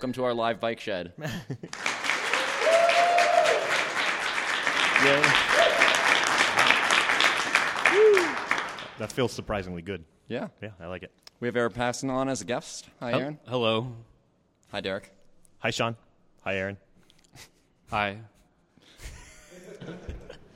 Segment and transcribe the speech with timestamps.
[0.00, 1.12] Welcome to our live bike shed.
[8.98, 10.02] That feels surprisingly good.
[10.26, 10.48] Yeah.
[10.62, 11.12] Yeah, I like it.
[11.40, 12.88] We have Aaron Patterson on as a guest.
[13.00, 13.38] Hi, Aaron.
[13.46, 13.92] Hello.
[14.72, 15.12] Hi, Derek.
[15.58, 15.96] Hi, Sean.
[16.44, 16.78] Hi, Aaron.
[17.90, 18.20] Hi.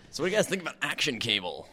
[0.08, 1.68] So, what do you guys think about Action Cable?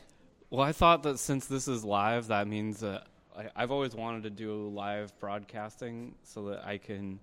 [0.49, 4.23] Well, I thought that since this is live, that means that I, I've always wanted
[4.23, 7.21] to do live broadcasting so that I can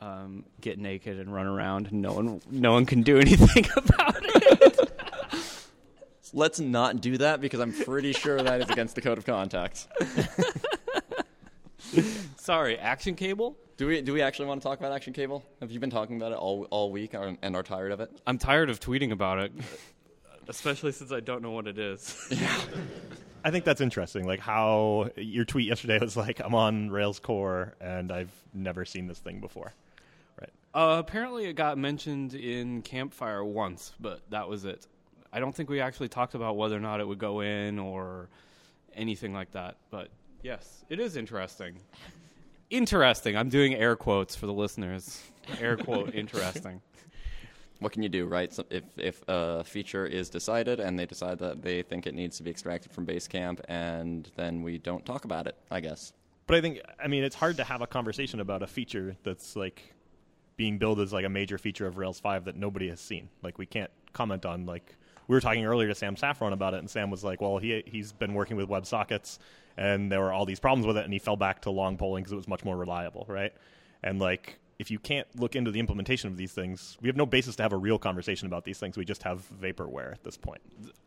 [0.00, 1.88] um, get naked and run around.
[1.88, 4.92] and No one, no one can do anything about it.
[6.34, 9.88] Let's not do that because I'm pretty sure that is against the code of conduct.
[12.36, 13.56] Sorry, Action Cable.
[13.78, 15.42] Do we do we actually want to talk about Action Cable?
[15.60, 18.10] Have you been talking about it all all week and are tired of it?
[18.26, 19.52] I'm tired of tweeting about it,
[20.48, 22.14] especially since I don't know what it is.
[23.44, 24.26] I think that's interesting.
[24.26, 29.06] Like how your tweet yesterday was like, "I'm on Rails core and I've never seen
[29.06, 29.72] this thing before."
[30.78, 30.96] Right.
[30.96, 34.86] Uh, apparently, it got mentioned in Campfire once, but that was it.
[35.32, 38.28] I don't think we actually talked about whether or not it would go in or
[38.94, 39.76] anything like that.
[39.90, 40.08] But
[40.42, 41.80] yes, it is interesting.
[42.70, 43.36] Interesting.
[43.36, 45.20] I'm doing air quotes for the listeners.
[45.60, 46.80] Air quote interesting.
[47.80, 48.52] What can you do, right?
[48.52, 52.36] So if if a feature is decided and they decide that they think it needs
[52.38, 56.12] to be extracted from Basecamp, and then we don't talk about it, I guess.
[56.46, 59.54] But I think I mean it's hard to have a conversation about a feature that's
[59.54, 59.94] like
[60.58, 63.30] being billed as like a major feature of Rails 5 that nobody has seen.
[63.42, 64.96] Like we can't comment on like
[65.28, 67.82] we were talking earlier to Sam Saffron about it and Sam was like, "Well, he
[67.86, 69.38] he's been working with WebSockets
[69.76, 72.24] and there were all these problems with it and he fell back to long polling
[72.24, 73.54] because it was much more reliable, right?"
[74.02, 77.26] And like if you can't look into the implementation of these things, we have no
[77.26, 78.96] basis to have a real conversation about these things.
[78.96, 80.60] We just have vaporware at this point.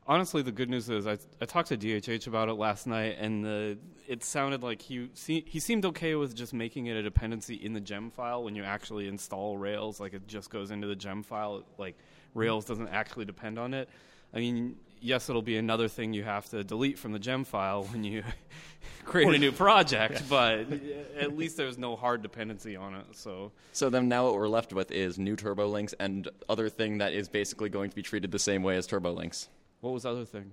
[0.05, 3.45] Honestly, the good news is I, I talked to DHH about it last night, and
[3.45, 7.71] the, it sounded like he he seemed okay with just making it a dependency in
[7.71, 10.01] the gem file when you actually install Rails.
[10.01, 11.63] Like it just goes into the gem file.
[11.77, 11.95] Like
[12.33, 13.87] Rails doesn't actually depend on it.
[14.33, 17.83] I mean, yes, it'll be another thing you have to delete from the gem file
[17.85, 18.23] when you
[19.05, 20.67] create a new project, but
[21.19, 23.05] at least there's no hard dependency on it.
[23.13, 26.99] So So then now what we're left with is new turbo links and other thing
[26.99, 29.49] that is basically going to be treated the same way as turbo links.
[29.81, 30.51] what was the other thing?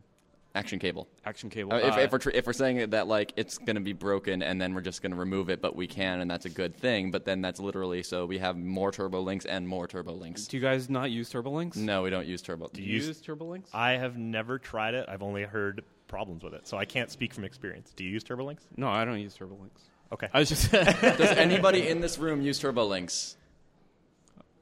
[0.59, 1.07] Action cable.
[1.25, 1.73] Action cable.
[1.73, 3.93] Uh, if, Uh, if, we're tr- if we're saying that like it's going to be
[3.93, 6.51] broken and then we're just going to remove it, but we can, and that's a
[6.51, 7.11] good thing.
[7.13, 10.47] But then that's literally so we have more turbo links and more turbo links.
[10.49, 11.77] do you guys not use TurboLinks?
[11.77, 12.69] No, we don't use turbo.
[12.73, 13.69] Do you you use- use TurboLinks?
[13.73, 15.07] I have never tried it.
[15.09, 16.67] I've only heard problems with it.
[16.67, 17.93] So I can't speak from experience.
[17.95, 18.63] Do you use TurboLinks?
[18.77, 19.83] No, I don't use TurboLinks.
[20.13, 20.29] Okay.
[20.35, 23.37] I was just Does anybody in this room use turbo links?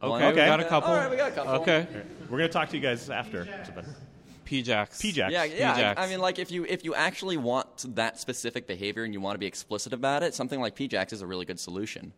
[0.03, 0.29] okay.
[0.29, 0.91] We got a couple.
[0.91, 1.53] All right, we got a couple.
[1.63, 1.87] Okay,
[2.29, 3.47] We're going to talk to you guys after.
[4.47, 5.01] PJAX.
[5.01, 5.31] PJAX.
[5.31, 5.75] Yeah, yeah.
[5.75, 5.99] PJAX.
[5.99, 9.21] I, I mean, like if you if you actually want that specific behavior and you
[9.21, 12.13] want to be explicit about it, something like PJAX is a really good solution.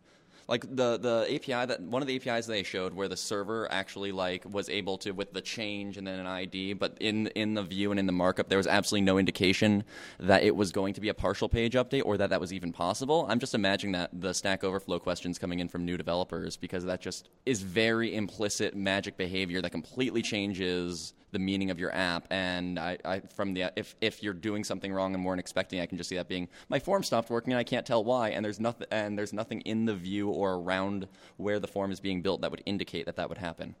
[0.49, 4.11] Like the the API that one of the APIs they showed where the server actually
[4.11, 7.61] like was able to with the change and then an ID, but in in the
[7.61, 9.83] view and in the markup there was absolutely no indication
[10.19, 12.73] that it was going to be a partial page update or that that was even
[12.73, 13.27] possible.
[13.29, 16.99] I'm just imagining that the Stack Overflow questions coming in from new developers because that
[16.99, 22.27] just is very implicit magic behavior that completely changes the meaning of your app.
[22.29, 25.85] And I, I from the if if you're doing something wrong and weren't expecting, I
[25.85, 28.29] can just see that being my form stopped working and I can't tell why.
[28.29, 31.07] And there's nothing and there's nothing in the view or around
[31.37, 33.75] where the form is being built that would indicate that that would happen.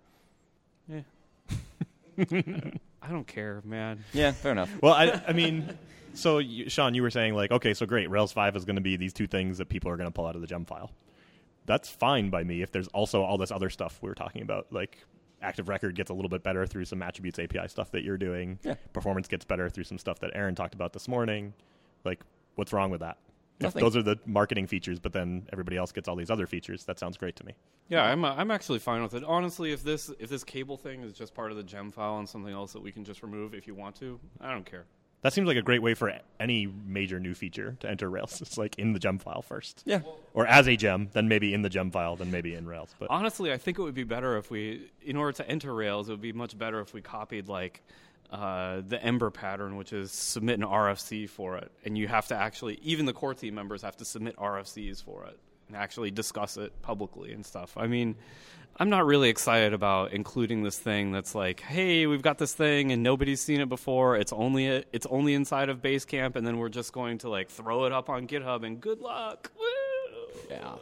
[0.87, 1.01] Yeah.
[3.01, 4.03] I don't care, man.
[4.13, 4.69] Yeah, fair enough.
[4.81, 5.77] Well, I, I mean,
[6.13, 8.81] so you, Sean, you were saying like, okay, so great, Rails five is going to
[8.81, 10.91] be these two things that people are going to pull out of the gem file.
[11.65, 14.67] That's fine by me if there's also all this other stuff we were talking about,
[14.71, 14.97] like
[15.41, 18.59] active record gets a little bit better through some attributes API stuff that you're doing.
[18.63, 18.75] Yeah.
[18.93, 21.53] Performance gets better through some stuff that Aaron talked about this morning.
[22.03, 22.21] Like,
[22.55, 23.17] what's wrong with that?
[23.61, 26.85] If those are the marketing features, but then everybody else gets all these other features.
[26.85, 27.55] That sounds great to me.
[27.89, 29.23] Yeah, I'm uh, I'm actually fine with it.
[29.25, 32.29] Honestly, if this if this cable thing is just part of the gem file and
[32.29, 34.85] something else that we can just remove if you want to, I don't care.
[35.21, 38.41] That seems like a great way for any major new feature to enter Rails.
[38.49, 39.83] It's like in the gem file first.
[39.85, 40.01] Yeah.
[40.33, 42.95] Or as a gem, then maybe in the gem file, then maybe in Rails.
[42.97, 46.07] But Honestly, I think it would be better if we, in order to enter Rails,
[46.07, 47.81] it would be much better if we copied like
[48.31, 52.35] uh, the Ember pattern, which is submit an RFC for it, and you have to
[52.35, 56.57] actually, even the core team members have to submit RFCs for it and actually discuss
[56.57, 57.75] it publicly and stuff.
[57.77, 58.15] I mean,
[58.79, 62.91] I'm not really excited about including this thing that's like, hey, we've got this thing
[62.93, 64.15] and nobody's seen it before.
[64.15, 67.85] It's only it's only inside of Basecamp, and then we're just going to like throw
[67.85, 69.51] it up on GitHub and good luck.
[69.59, 70.39] Woo!
[70.49, 70.75] Yeah.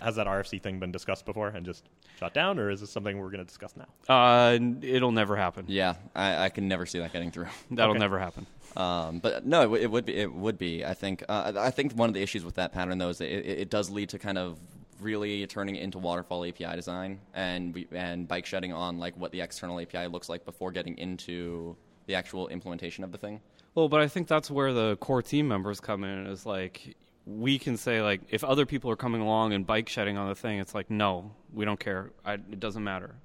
[0.00, 1.84] has that RFC thing been discussed before and just
[2.18, 3.86] shot down, or is this something we're going to discuss now?
[4.12, 5.66] Uh, it'll never happen.
[5.68, 7.46] Yeah, I, I can never see that getting through.
[7.70, 8.00] That'll Okay.
[8.00, 8.46] never happen.
[8.76, 10.16] Um, but no, it, it would be.
[10.16, 10.84] It would be.
[10.84, 11.22] I think.
[11.28, 13.70] Uh, I think one of the issues with that pattern, though, is that it, it
[13.70, 14.58] does lead to kind of
[15.00, 19.32] really turning it into waterfall API design and we, and bike shedding on like what
[19.32, 21.76] the external API looks like before getting into
[22.06, 23.40] the actual implementation of the thing.
[23.74, 26.26] Well, but I think that's where the core team members come in.
[26.26, 26.96] Is like
[27.26, 30.34] we can say like if other people are coming along and bike shedding on the
[30.34, 32.10] thing, it's like no, we don't care.
[32.24, 33.16] I, it doesn't matter.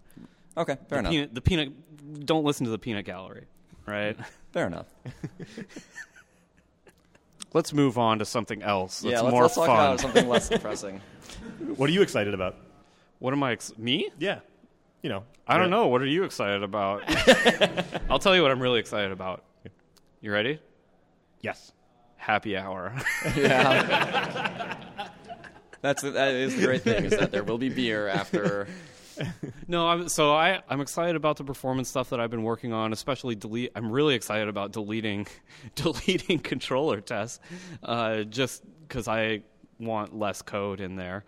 [0.57, 1.11] Okay, fair the enough.
[1.11, 2.25] Peanut, the peanut.
[2.25, 3.45] Don't listen to the peanut gallery,
[3.85, 4.17] right?
[4.51, 4.87] Fair enough.
[7.53, 9.01] let's move on to something else.
[9.01, 9.79] That's yeah, let's, more let's talk fun.
[9.79, 11.01] about something less depressing.
[11.75, 12.55] What are you excited about?
[13.19, 13.53] What am I?
[13.53, 14.09] Ex- me?
[14.19, 14.39] Yeah,
[15.01, 15.23] you know.
[15.47, 15.87] I don't know.
[15.87, 17.03] What are you excited about?
[18.09, 19.43] I'll tell you what I'm really excited about.
[20.21, 20.59] You ready?
[21.41, 21.73] Yes.
[22.15, 22.93] Happy hour.
[23.35, 24.77] yeah.
[25.81, 28.67] That's that is the great thing is that there will be beer after.
[29.67, 32.93] no, I'm, so I I'm excited about the performance stuff that I've been working on,
[32.93, 33.71] especially delete.
[33.75, 35.27] I'm really excited about deleting
[35.75, 37.39] deleting controller tests,
[37.83, 39.43] uh, just because I
[39.79, 41.23] want less code in there.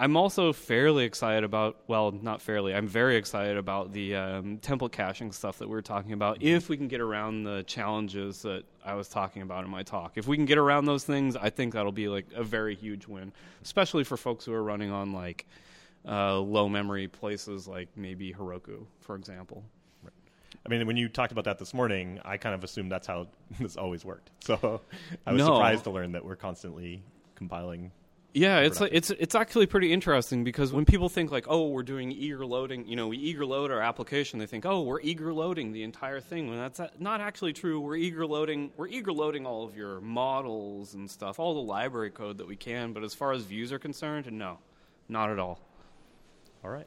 [0.00, 4.92] I'm also fairly excited about, well, not fairly, I'm very excited about the um, template
[4.92, 6.40] caching stuff that we were talking about.
[6.40, 10.12] If we can get around the challenges that I was talking about in my talk,
[10.14, 13.08] if we can get around those things, I think that'll be like a very huge
[13.08, 13.32] win,
[13.64, 15.48] especially for folks who are running on like
[16.06, 19.64] uh, low memory places like maybe Heroku, for example.
[20.02, 20.12] Right.
[20.64, 23.28] I mean, when you talked about that this morning, I kind of assumed that's how
[23.60, 24.30] this always worked.
[24.40, 24.80] So
[25.26, 25.46] I was No.
[25.54, 27.02] surprised to learn that we're constantly
[27.34, 27.92] compiling.
[28.34, 31.82] Yeah, it's like, it's it's actually pretty interesting because when people think like, oh, we're
[31.82, 35.32] doing eager loading, you know, we eager load our application, they think, oh, we're eager
[35.32, 36.48] loading the entire thing.
[36.48, 37.80] When that's not actually true.
[37.80, 42.10] We're eager loading we're eager loading all of your models and stuff, all the library
[42.10, 42.92] code that we can.
[42.92, 44.58] But as far as views are concerned, no,
[45.08, 45.58] not at all.
[46.64, 46.86] All right.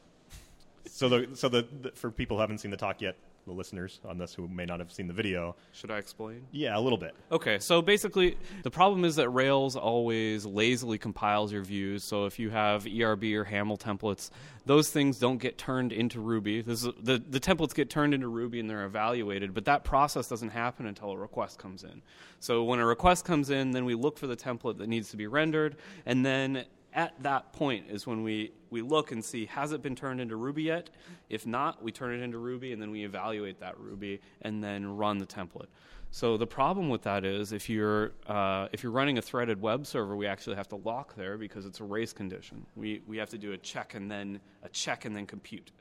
[0.87, 3.15] So the so the, the for people who haven't seen the talk yet,
[3.45, 6.45] the listeners on this who may not have seen the video, Should I explain?
[6.51, 7.15] yeah, a little bit.
[7.31, 12.03] Okay, so basically, the problem is that Rails always lazily compiles your views.
[12.03, 14.29] So if you have ERB or Haml templates,
[14.65, 16.61] those things don't get turned into Ruby.
[16.61, 20.27] This is, the, the templates get turned into Ruby and they're evaluated, but that process
[20.27, 22.01] doesn't happen until a request comes in.
[22.39, 25.17] So when a request comes in, then we look for the template that needs to
[25.17, 29.71] be rendered, and then at that point is when we, we look and see has
[29.71, 30.89] it been turned into Ruby yet?
[31.29, 34.97] If not, we turn it into Ruby and then we evaluate that Ruby and then
[34.97, 35.67] run the template.
[36.11, 39.87] So the problem with that is if you're uh, if you're running a threaded web
[39.87, 42.65] server, we actually have to lock there because it's a race condition.
[42.75, 45.71] We we have to do a check and then a check and then compute.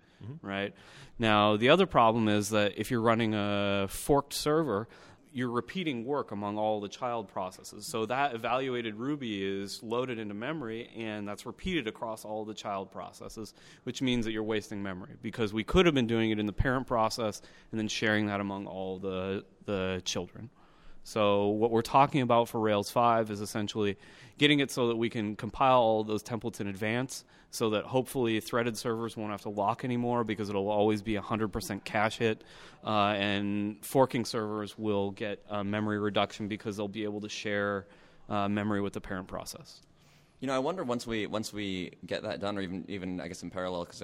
[0.43, 0.75] Right
[1.19, 4.87] now, the other problem is that if you're running a forked server,
[5.33, 7.87] you're repeating work among all the child processes.
[7.87, 12.91] So that evaluated Ruby is loaded into memory, and that's repeated across all the child
[12.91, 13.55] processes,
[13.85, 16.53] which means that you're wasting memory because we could have been doing it in the
[16.53, 20.51] parent process and then sharing that among all the the children.
[21.05, 23.97] So what we're talking about for Rails 5 is essentially
[24.39, 28.41] getting it so that we can compile all those templates in advance so that hopefully
[28.41, 32.45] threaded servers won't have to lock anymore because it'll always be 100% cache hit
[32.85, 37.87] uh, and forking servers will get uh, memory reduction because they'll be able to share
[38.29, 39.83] uh, memory with the parent process.
[40.41, 43.29] You know, I wonder once we once we get that done, or even even I
[43.29, 44.03] guess in parallel, because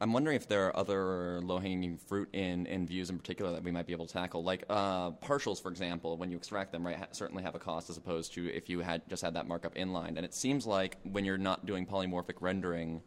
[0.00, 3.62] I'm wondering if there are other low hanging fruit in in views in particular that
[3.62, 6.16] we might be able to tackle, like uh, partials, for example.
[6.16, 8.80] When you extract them, right, ha- certainly have a cost as opposed to if you
[8.80, 10.16] had just had that markup inlined.
[10.16, 13.00] And it seems like when you're not doing polymorphic rendering,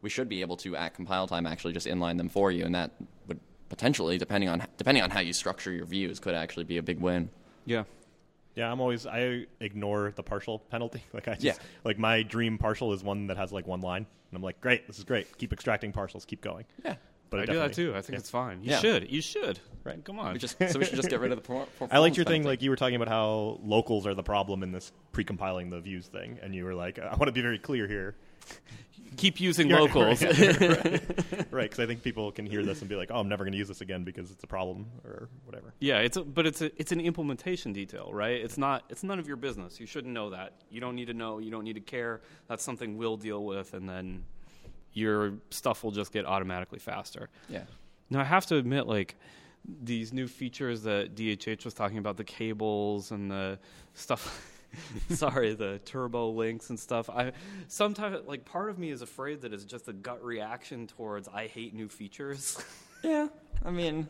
[0.00, 2.76] we should be able to at compile time actually just inline them for you, and
[2.76, 2.92] that
[3.26, 6.82] would potentially, depending on depending on how you structure your views, could actually be a
[6.82, 7.28] big win.
[7.66, 7.82] Yeah.
[8.56, 11.02] Yeah, I'm always I ignore the partial penalty.
[11.12, 11.54] Like I just Yeah.
[11.84, 14.86] like my dream partial is one that has like one line, and I'm like, great,
[14.86, 15.36] this is great.
[15.38, 16.64] Keep extracting partials, keep going.
[16.84, 16.96] Yeah.
[17.30, 17.90] But I do that too.
[17.96, 18.18] I think yeah.
[18.18, 18.62] it's fine.
[18.62, 18.78] You Yeah.
[18.78, 19.10] should.
[19.10, 19.58] You should.
[19.82, 20.04] Right.
[20.04, 20.34] Come on.
[20.34, 21.42] We just so we should just get rid of the.
[21.42, 24.22] Por- I liked your performance thing, like you were talking about how locals are the
[24.22, 27.42] problem in this pre-compiling the views thing, and you were like, I want to be
[27.42, 28.14] very clear here,
[29.16, 30.22] Keep using Yeah, locals.
[30.24, 31.00] right?
[31.50, 33.58] Because I think people can hear this and be like, oh, I'm never going to
[33.58, 35.72] use this again because it's a problem or whatever.
[35.78, 38.40] Yeah, it's a, but it's a, it's an implementation detail, right?
[38.40, 39.78] It's not it's none of your business.
[39.78, 40.54] You shouldn't know that.
[40.68, 41.38] You don't need to know.
[41.38, 42.22] You don't need to care.
[42.48, 44.24] That's something we'll deal with, and then
[44.92, 47.28] your stuff will just get automatically faster.
[47.48, 47.62] yeah.
[48.10, 49.14] Now I have to admit, like
[49.82, 53.58] these new features that DHH was talking about, the cables and the
[53.94, 54.53] stuff.
[55.10, 57.08] sorry, the turbo links and stuff.
[57.10, 57.32] I
[57.68, 61.46] sometimes like part of me is afraid that it's just a gut reaction towards I
[61.46, 62.58] hate new features.
[63.02, 63.28] Yeah.
[63.62, 64.08] I mean,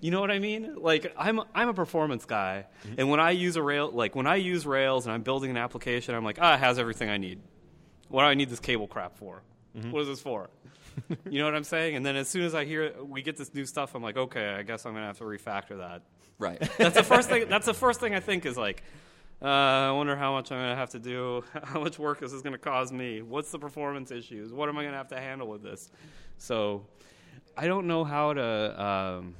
[0.00, 0.76] You know what I mean?
[0.76, 4.36] Like I'm I'm a performance guy, and when I use a rail, like when I
[4.36, 7.40] use Rails and I'm building an application, I'm like, ah, it has everything I need.
[8.08, 9.42] What do I need this cable crap for?
[9.90, 10.50] What is this for?
[11.30, 11.96] you know what I'm saying?
[11.96, 14.50] And then as soon as I hear we get this new stuff, I'm like, okay,
[14.50, 16.02] I guess I'm gonna have to refactor that.
[16.38, 16.60] right.
[16.78, 17.48] That's the first thing.
[17.48, 18.84] That's the first thing I think is like,
[19.40, 21.44] Uh, I wonder how much I'm going to have to do.
[21.62, 23.22] How much work is this going to cause me?
[23.22, 24.52] What's the performance issues?
[24.52, 25.92] What am I going to have to handle with this?
[26.38, 26.84] So,
[27.56, 29.34] I don't know how to um,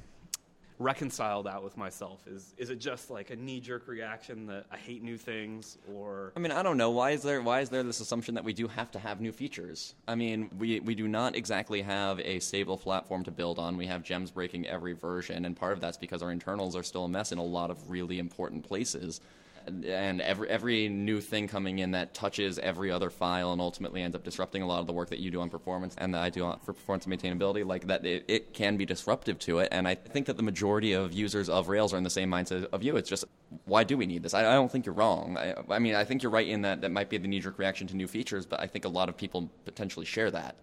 [0.77, 2.25] reconcile that with myself.
[2.27, 6.31] Is is it just like a knee jerk reaction that I hate new things, or
[6.35, 6.89] I mean, I don't know.
[6.89, 9.31] Why is there why is there this assumption that we do have to have new
[9.31, 9.95] features?
[10.07, 13.77] I mean, we we do not exactly have a stable platform to build on.
[13.77, 17.05] We have gems breaking every version, and part of that's because our internals are still
[17.05, 19.21] a mess in a lot of really important places.
[19.67, 24.15] And every every new thing coming in that touches every other file and ultimately ends
[24.15, 26.29] up disrupting a lot of the work that you do on performance and that I
[26.29, 29.69] do on, for performance and maintainability, like that, it, it can be disruptive to it.
[29.71, 32.65] And I think that the majority of users of Rails are in the same mindset
[32.71, 32.97] of you.
[32.97, 33.25] It's just
[33.65, 34.33] why do we need this?
[34.33, 35.37] I, I don't think you're wrong.
[35.37, 37.57] I, I mean, I think you're right in that that might be the knee jerk
[37.57, 40.55] reaction to new features, but I think a lot of people potentially share that.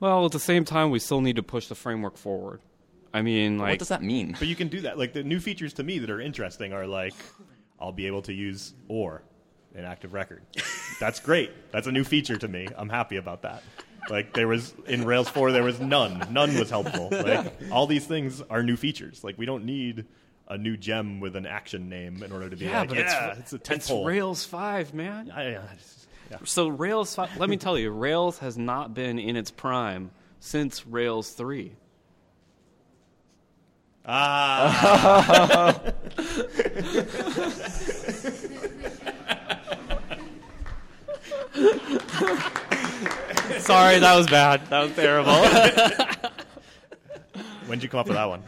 [0.00, 2.60] well, at the same time, we still need to push the framework forward.
[3.14, 4.36] I mean, like what does that mean?
[4.38, 4.98] But you can do that.
[4.98, 7.14] Like the new features to me that are interesting are like
[7.80, 9.22] I'll be able to use or
[9.74, 10.42] in active record.
[10.98, 11.50] That's great.
[11.72, 12.68] That's a new feature to me.
[12.76, 13.62] I'm happy about that.
[14.08, 16.26] Like there was in Rails 4 there was none.
[16.30, 17.08] None was helpful.
[17.10, 19.22] Like all these things are new features.
[19.24, 20.06] Like we don't need
[20.48, 23.30] a new gem with an action name in order to be yeah, like but yeah,
[23.30, 24.06] it's, it's, a it's tentpole.
[24.06, 25.30] Rails five, man.
[25.34, 26.38] I- I- just- yeah.
[26.44, 31.30] So Rails, let me tell you, Rails has not been in its prime since Rails
[31.30, 31.74] three.
[34.04, 35.82] Ah,
[43.60, 44.66] Sorry, that was bad.
[44.68, 45.32] That was terrible.
[47.66, 48.42] when'd you come up with that one?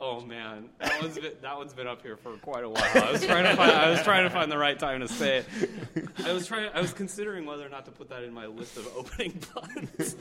[0.00, 2.82] Oh man, that one's been, that one's been up here for quite a while.
[2.94, 5.38] I was trying to find I was trying to find the right time to say
[5.38, 5.46] it.
[6.24, 6.70] I was trying.
[6.74, 10.16] I was considering whether or not to put that in my list of opening puns.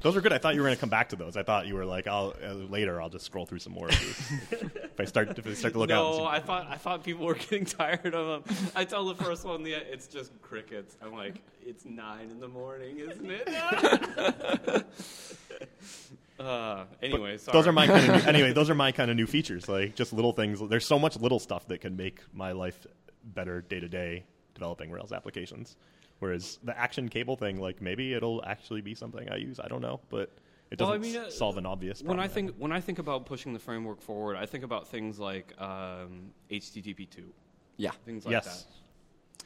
[0.00, 0.32] Those are good.
[0.32, 1.36] I thought you were going to come back to those.
[1.36, 3.00] I thought you were like, "I'll uh, later.
[3.00, 4.32] I'll just scroll through some more." Of these.
[4.50, 7.04] if I start, if I start to look out, and no, I thought I thought
[7.04, 8.56] people were getting tired of them.
[8.74, 10.96] I tell the first one, the it's just crickets.
[11.02, 14.86] I'm like, it's nine in the morning, isn't it?
[16.40, 17.52] uh, anyway, sorry.
[17.58, 18.52] those are my kind of new, anyway.
[18.52, 19.68] Those are my kind of new features.
[19.68, 20.60] Like just little things.
[20.68, 22.86] There's so much little stuff that can make my life
[23.24, 25.76] better day to day developing Rails applications.
[26.20, 29.58] Whereas the action cable thing, like maybe it'll actually be something I use.
[29.58, 30.30] I don't know, but
[30.70, 32.02] it Well, I doesn't mean, uh, solve an obvious.
[32.02, 32.46] when I problem.
[32.48, 36.30] think when I think about pushing the framework forward, I think about things like um,
[36.50, 37.32] HTTP two,
[37.76, 37.90] Yeah.
[38.04, 38.72] things like yes, that.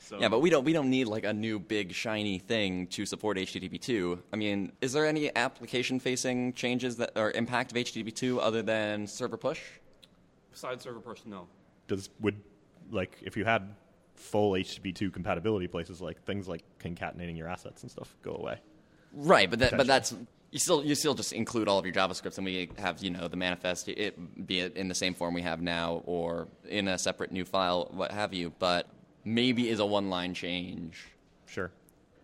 [0.05, 3.07] So, Yeah, but we don't we don't need like a new big shiny thing to
[3.07, 4.19] support HTTP2.
[4.33, 9.07] I mean, is there any application facing changes that or impact of HTTP2 other than
[9.07, 9.61] server push?
[10.55, 11.49] besides server push, no.
[11.89, 12.41] does would
[12.91, 13.75] like if you had
[14.15, 18.59] full HTTP2 compatibility places like things like concatenating your assets and stuff go away.
[19.13, 20.15] Right, but that, but that's
[20.51, 23.29] you still you still just include all of your JavaScripts, and we have you know
[23.29, 26.97] the manifest, it, be it in the same form we have now or in a
[26.97, 28.53] separate new file, what have you.
[28.59, 28.89] But
[29.25, 31.07] maybe is a one line change.
[31.47, 31.71] Sure.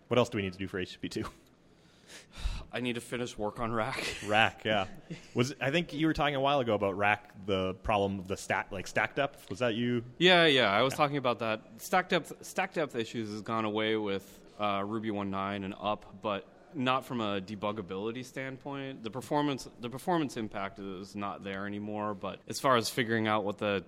[0.09, 1.27] What else do we need to do for HTTP2?
[2.73, 4.05] I need to finish work on Rack.
[4.27, 4.87] Rack, yeah.
[5.35, 8.37] Was I think you were talking a while ago about Rack, the problem of the
[8.37, 9.49] stack, like stack depth.
[9.51, 10.05] Was that you?
[10.19, 10.71] Yeah, yeah.
[10.71, 11.63] I was talking about that.
[11.79, 16.47] Stack depth, stack depth issues has gone away with uh, Ruby 1.9 and up, but
[16.75, 19.03] not from a debuggability standpoint.
[19.03, 22.15] The performance, the performance impact is not there anymore.
[22.15, 23.85] But as far as figuring out what the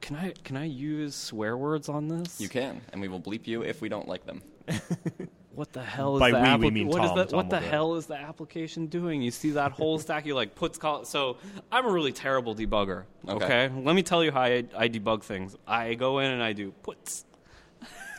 [0.00, 2.40] can I can I use swear words on this?
[2.40, 4.42] You can, and we will bleep you if we don't like them.
[5.56, 7.16] What the hell is By the we, we appli- mean what is Tom.
[7.16, 7.70] the, Tom what the will do it.
[7.70, 9.22] hell is the application doing?
[9.22, 10.26] You see that whole stack?
[10.26, 11.06] You like puts call.
[11.06, 11.38] So
[11.72, 13.04] I'm a really terrible debugger.
[13.26, 13.64] Okay.
[13.64, 15.56] Okay, let me tell you how I, I debug things.
[15.66, 17.24] I go in and I do puts.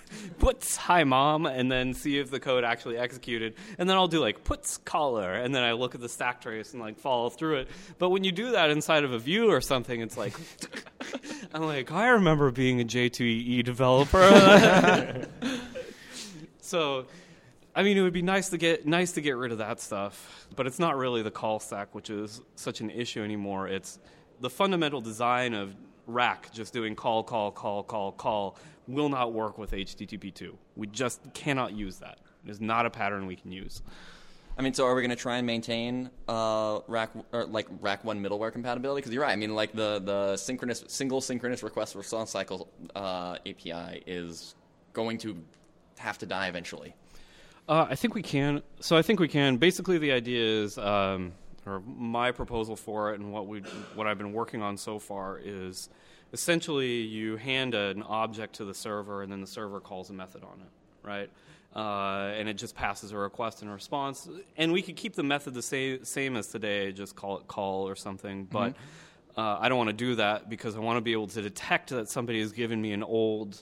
[0.40, 3.56] puts hi mom and then see if the code actually executed.
[3.78, 6.74] And then i'll do like puts caller and then i look at the stack trace
[6.74, 7.68] and like follow through it.
[7.98, 10.34] But when you do that inside of a view or something it's like
[11.54, 15.28] i'm like i remember being a j2ee developer.
[16.68, 17.06] So
[17.74, 20.48] I mean, it would be nice to get nice to get rid of that stuff,
[20.56, 23.70] but it's not really the call stack, which is such an issue anymore.
[23.70, 24.00] It's
[24.42, 25.74] the fundamental design of
[26.08, 30.56] Rack, just doing call, call, call, call, call, will not work with HTTP2.
[30.76, 32.20] We just cannot use that.
[32.46, 33.82] It is not a pattern we can use.
[34.58, 38.04] I mean, so are we going to try and maintain uh, rack or like rack
[38.04, 39.02] one middleware compatibility?
[39.02, 39.32] Because you're right.
[39.32, 44.56] I mean, like the the synchronous single synchronous request response cycle uh, API is
[44.94, 45.38] going to
[46.00, 46.96] have to die eventually.
[47.70, 48.64] Uh, I think we can.
[48.80, 49.58] So I think we can.
[49.58, 51.34] Basically, the idea is, um,
[51.66, 53.60] or my proposal for it, and what we,
[53.94, 55.90] what I've been working on so far is,
[56.34, 60.44] essentially, you hand an object to the server, and then the server calls a method
[60.44, 61.30] on it, right?
[61.76, 64.28] Uh, and it just passes a request and a response.
[64.58, 67.88] And we could keep the method the same, same as today, just call it call
[67.88, 68.46] or something.
[68.46, 68.74] But
[69.38, 71.92] uh, I don't want to do that because I want to be able to detect
[71.92, 73.62] that somebody has given me an old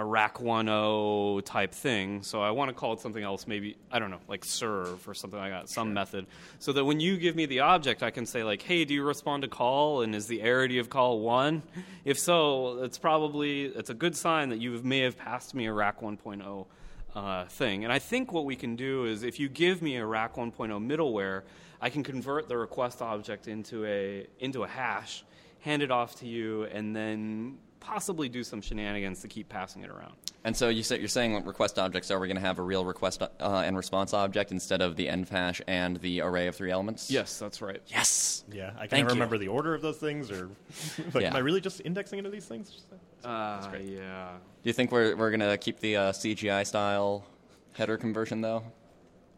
[0.00, 2.22] a rack 1.0 type thing.
[2.22, 5.12] So I want to call it something else, maybe, I don't know, like serve or
[5.12, 6.26] something like that, some method.
[6.58, 9.04] So that when you give me the object, I can say, like, hey, do you
[9.04, 10.00] respond to call?
[10.00, 11.62] And is the arity of call 1?
[12.06, 15.72] If so, it's probably, it's a good sign that you may have passed me a
[15.72, 16.66] rack 1.0
[17.14, 17.84] uh, thing.
[17.84, 20.56] And I think what we can do is if you give me a rack 1.0
[20.82, 21.42] middleware,
[21.78, 25.24] I can convert the request object into a, into a hash,
[25.60, 29.90] hand it off to you, and then possibly do some shenanigans to keep passing it
[29.90, 30.12] around.
[30.44, 32.84] And so you say, you're saying request objects are we going to have a real
[32.84, 36.70] request uh, and response object instead of the env hash and the array of three
[36.70, 37.10] elements?
[37.10, 37.82] Yes, that's right.
[37.88, 38.44] Yes.
[38.50, 39.14] Yeah, I can Thank never you.
[39.14, 40.48] remember the order of those things, or
[41.14, 41.28] like, Yeah.
[41.30, 42.84] am I really just indexing into these things?
[43.24, 44.30] Uh, yeah.
[44.62, 47.24] Do you think we're, we're going to keep the uh, CGI style
[47.72, 48.62] header conversion though?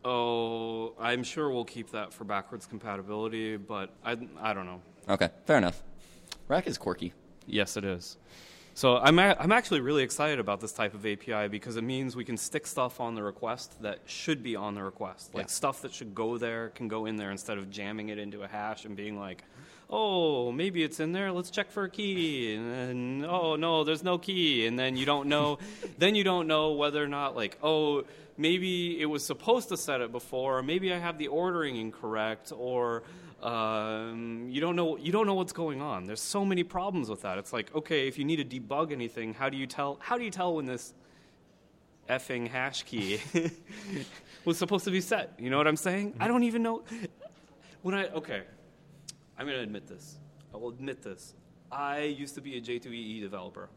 [0.04, 4.80] Oh, I'm sure we'll keep that for backwards compatibility, but I, I don't know.
[5.08, 5.82] Okay, fair enough.
[6.48, 7.12] Rack is quirky.
[7.46, 8.16] Yes, it is.
[8.74, 12.16] So I'm, a- I'm actually really excited about this type of API because it means
[12.16, 15.34] we can stick stuff on the request that should be on the request.
[15.34, 15.48] Like Yeah.
[15.48, 18.48] stuff that should go there can go in there instead of jamming it into a
[18.48, 19.44] hash and being like,
[19.90, 21.30] oh, maybe it's in there.
[21.32, 22.54] Let's check for a key.
[22.54, 24.66] And then, oh, no, there's no key.
[24.66, 25.58] And then you don't know,
[25.98, 28.04] then you don't know whether or not, like, oh,
[28.38, 32.52] maybe it was supposed to set it before, or maybe I have the ordering incorrect,
[32.56, 33.02] or
[33.42, 36.06] um, you don't know you don't know what's going on.
[36.06, 37.38] There's so many problems with that.
[37.38, 40.24] It's like, okay, if you need to debug anything, how do you tell how do
[40.24, 40.94] you tell when this
[42.08, 43.20] effing hash key
[44.44, 45.34] was supposed to be set?
[45.38, 46.14] You know what I'm saying?
[46.20, 46.82] I don't even know
[47.82, 48.42] when I okay.
[49.38, 50.18] I'm to admit this.
[50.54, 51.34] I will admit this.
[51.70, 53.70] I used to be a J2EE developer.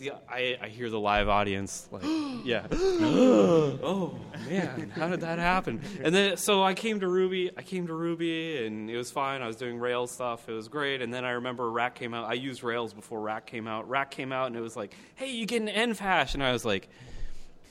[0.00, 2.02] The, I, I hear the live audience like,
[2.42, 2.66] yeah.
[2.72, 5.82] oh man, how did that happen?
[6.02, 7.50] And then so I came to Ruby.
[7.54, 9.42] I came to Ruby, and it was fine.
[9.42, 10.48] I was doing Rails stuff.
[10.48, 11.02] It was great.
[11.02, 12.24] And then I remember Rack came out.
[12.24, 13.90] I used Rails before Rack came out.
[13.90, 16.52] Rack came out, and it was like, hey, you get an env hash, and I
[16.52, 16.88] was like,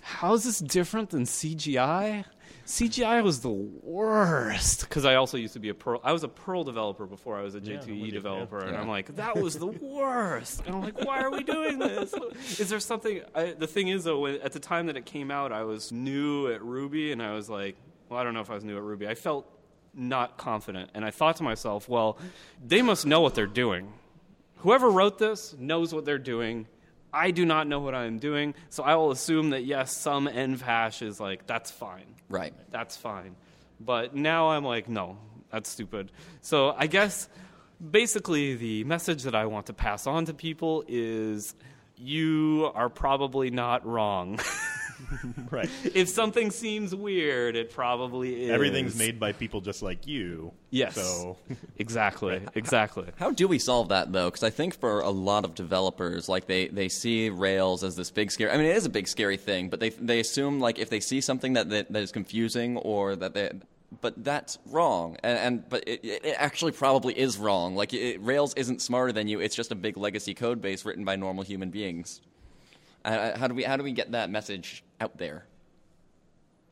[0.02, 2.26] how is this different than CGI?
[2.70, 6.00] CGI was the worst because I also used to be a Perl.
[6.04, 8.60] I was a Perl developer before I was a Yeah, I'm with J2E you, developer,
[8.60, 8.78] and.
[8.78, 10.62] I'm like, that was the worst.
[10.68, 12.14] And I'm like, why are we doing this?
[12.60, 13.22] Is there something?
[13.34, 15.92] I, the thing is, though, when, at the time that it came out, I was
[15.92, 17.76] new at Ruby, and I was like,
[18.08, 19.08] well, I don't know if I was new at Ruby.
[19.08, 19.48] I felt
[19.96, 22.20] not confident, and I thought to myself, well,
[22.64, 23.92] they must know what they're doing.
[24.58, 26.68] Whoever wrote this knows what they're doing.
[27.14, 30.28] I do not know what I am doing, so I will assume that yes, some
[30.28, 32.54] env hash is like that's fine Right.
[32.70, 33.36] that's fine.
[33.80, 35.18] But now I'm like, no,
[35.52, 36.12] that's stupid.
[36.42, 37.28] So I guess
[37.92, 41.56] basically the message that I want to pass on to people is
[41.98, 44.40] you are probably not wrong.
[45.52, 45.70] Right.
[45.96, 48.52] if something seems weird, it probably is.
[48.52, 50.52] Everything's made by people just like you.
[50.70, 50.96] Yes.
[50.96, 51.38] So
[51.78, 52.42] Exactly.
[52.56, 53.08] Exactly.
[53.18, 54.30] How do we solve that though?
[54.30, 58.12] Because I think for a lot of developers, like they, they see Rails as this
[58.12, 58.52] big scary.
[58.52, 61.00] I mean, it is a big scary thing, but they they assume like if they
[61.00, 63.52] see something that that, that is confusing or that they.
[64.02, 67.76] But that's wrong, and, and but it, it actually probably is wrong.
[67.76, 71.04] Like it, Rails isn't smarter than you; it's just a big legacy code base written
[71.06, 72.22] by normal human beings.
[73.06, 75.46] Uh, how do we how do we get that message out there?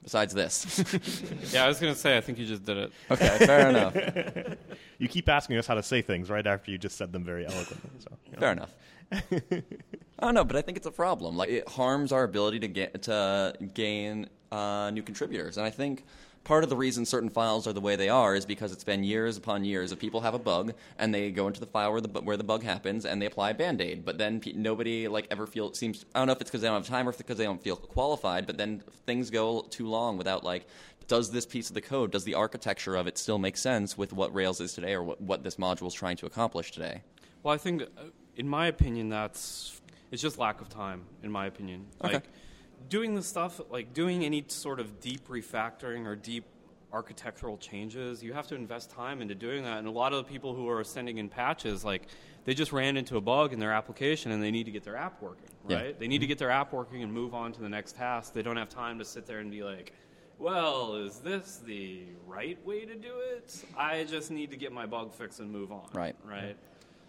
[0.03, 0.83] Besides this,
[1.53, 2.91] Yeah, I was gonna say I think you just did it.
[3.11, 3.95] okay, fair enough.
[4.99, 7.45] you keep asking us how to say things right after you just said them very
[7.45, 7.89] eloquently.
[7.99, 8.39] So you know.
[8.39, 8.73] Fair enough.
[9.11, 11.35] I don't know, but I think it's a problem.
[11.35, 16.05] Like it harms our ability to get to gain uh, new contributors, and I think
[16.47, 19.03] part of the reason certain files are the way they are is because it's been
[19.03, 21.99] years upon years of people have a bug and they go into the file where
[21.99, 25.27] the where the bug happens and they apply band aid, but then pe- nobody like
[25.29, 26.05] ever feel seems.
[26.15, 27.43] I don't know if it's because they don't have time or if it's because they
[27.43, 30.65] don't feel qualified, but then things go too long without like.
[31.09, 34.11] Does this piece of the code, does the architecture of it still make sense with
[34.11, 37.01] what Rails is today or what, what this module is trying to accomplish today?
[37.43, 37.85] Well, I think, uh,
[38.35, 39.79] in my opinion, that's
[40.11, 41.03] it's just lack of time.
[41.23, 42.15] In my opinion, Okay.
[42.15, 42.23] like
[42.89, 46.45] doing the stuff, like doing any sort of deep refactoring or deep
[46.93, 49.79] architectural changes, you have to invest time into doing that.
[49.79, 52.07] And a lot of the people who are sending in patches, like
[52.45, 54.95] they just ran into a bug in their application and they need to get their
[54.95, 55.77] app working, Yeah.
[55.77, 55.99] right?
[55.99, 58.33] They need to get their app working and move on to the next task.
[58.33, 59.93] They don't have time to sit there and be like.
[60.39, 63.65] Well, is this the right way to do it?
[63.75, 65.89] I just need to get my bug fixed and move on.
[65.93, 66.15] Right.
[66.23, 66.55] Right.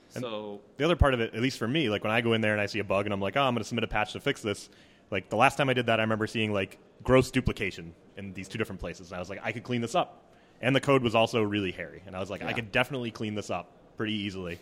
[0.08, 2.40] So the other part of it, at least for me, like when I go in
[2.40, 3.88] there and I see a bug and I'm like, oh, I'm going to submit a
[3.88, 4.70] patch to fix this.
[5.10, 8.48] Like the last time I did that, I remember seeing like gross duplication in these
[8.48, 10.24] two different places, and I was like, I could clean this up.
[10.60, 13.34] And the code was also really hairy, and I was like, I could definitely clean
[13.34, 14.58] this up pretty easily.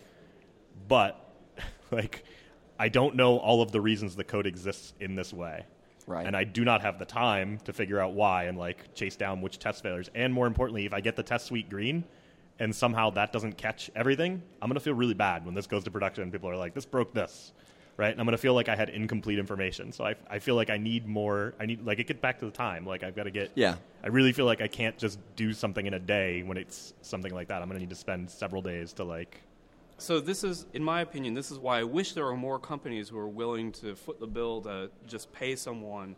[0.87, 1.19] But
[1.91, 2.23] like,
[2.77, 5.65] I don't know all of the reasons the code exists in this way.
[6.05, 6.25] Right.
[6.25, 9.41] And I do not have the time to figure out why and like chase down
[9.41, 10.09] which test failures.
[10.15, 12.05] And more importantly, if I get the test suite green
[12.59, 15.83] and somehow that doesn't catch everything, I'm going to feel really bad when this goes
[15.83, 17.51] to production and people are like, this broke this.
[17.97, 18.11] Right?
[18.11, 19.91] And I'm going to feel like I had incomplete information.
[19.91, 21.53] So I, I feel like I need more.
[21.59, 22.85] I need like it get back to the time.
[22.85, 23.51] Like I've got to get.
[23.55, 23.75] Yeah.
[24.03, 27.33] I really feel like I can't just do something in a day when it's something
[27.33, 27.61] like that.
[27.61, 29.41] I'm going to need to spend several days to like.
[29.97, 33.09] So this is, in my opinion, this is why I wish there were more companies
[33.09, 36.15] who are willing to foot the bill to just pay someone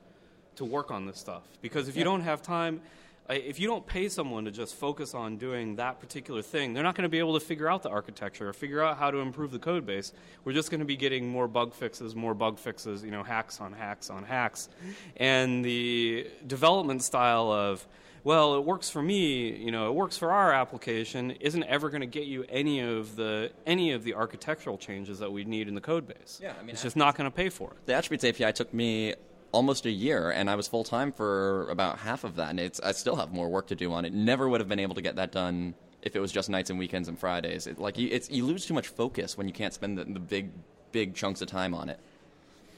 [0.58, 1.44] to work on this stuff.
[1.62, 2.88] Because if you don't have time, I-
[3.30, 6.96] if you don't pay someone to just focus on doing that particular thing, they're not
[6.96, 9.52] going to be able to figure out the architecture or figure out how to improve
[9.52, 10.12] the code base.
[10.44, 13.62] We're just going to be getting more bug fixes, more bug fixes, you know, hacks
[13.62, 14.70] on hacks on hacks.
[15.18, 17.88] And the development style of,
[18.24, 22.02] well, it works for me, you know, it works for our application, isn't ever going
[22.02, 25.76] to get you any of the any of the architectural changes that we need in
[25.76, 26.40] the code base.
[26.42, 27.78] Yeah, I mean, it's just not going to pay for it.
[27.86, 29.14] The attributes API took me
[29.52, 32.50] almost a year, and I was full time for about half of that.
[32.52, 34.14] And it's I still have more work to do on it.
[34.14, 36.80] Never would have been able to get that done if it was just nights and
[36.80, 37.68] weekends and Fridays.
[37.68, 40.20] It, like you, it's you lose too much focus when you can't spend the, the
[40.20, 40.52] big
[40.92, 42.00] big chunks of time on it.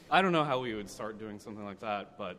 [0.09, 2.35] I don't know how we would start doing something like that, but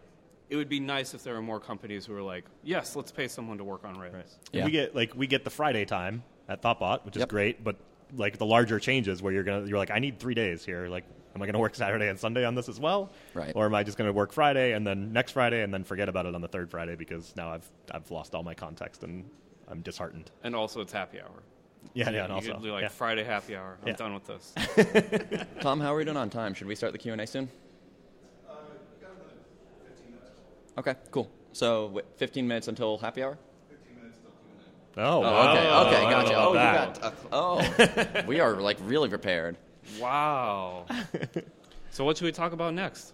[0.50, 3.26] it would be nice if there were more companies who were like, yes, let's pay
[3.28, 4.36] someone to work on Rails.
[4.52, 4.66] Yeah.
[4.66, 7.28] We get like we get the Friday time at Thoughtbot, which is Yep.
[7.28, 7.76] great, but
[8.16, 10.88] like the larger changes where you're gonna you're like I need three days here.
[10.88, 13.10] Like, am I gonna work Saturday and Sunday on this as well?
[13.34, 13.52] Right.
[13.54, 16.26] Or am I just gonna work Friday and then next Friday and then forget about
[16.26, 19.28] it on the third Friday because now I've I've lost all my context and
[19.68, 20.30] I'm disheartened.
[20.42, 21.30] And also, it's happy hour.
[21.94, 22.88] Yeah, yeah, and you also could do like yeah.
[22.88, 23.76] Friday happy hour.
[23.82, 23.96] I'm Yeah.
[23.96, 24.54] done with this.
[25.60, 26.54] Tom, how are we doing on time?
[26.54, 27.48] Should we start the Q and A soon?
[30.78, 31.30] Okay, cool.
[31.52, 33.38] So wait, 15 minutes until happy hour.
[34.96, 35.52] Oh, Oh, wow.
[35.52, 36.34] okay, okay, gotcha.
[36.36, 37.00] Oh, you that.
[37.00, 37.12] got.
[37.12, 39.56] Uh, oh, we are like really prepared.
[40.00, 40.86] Wow.
[41.90, 43.12] so, what should we talk about next?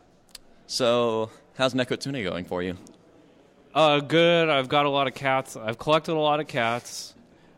[0.66, 2.76] So, how's Neko Atsume going for you?
[3.74, 4.48] Uh, good.
[4.48, 5.56] I've got a lot of cats.
[5.56, 7.14] I've collected a lot of cats.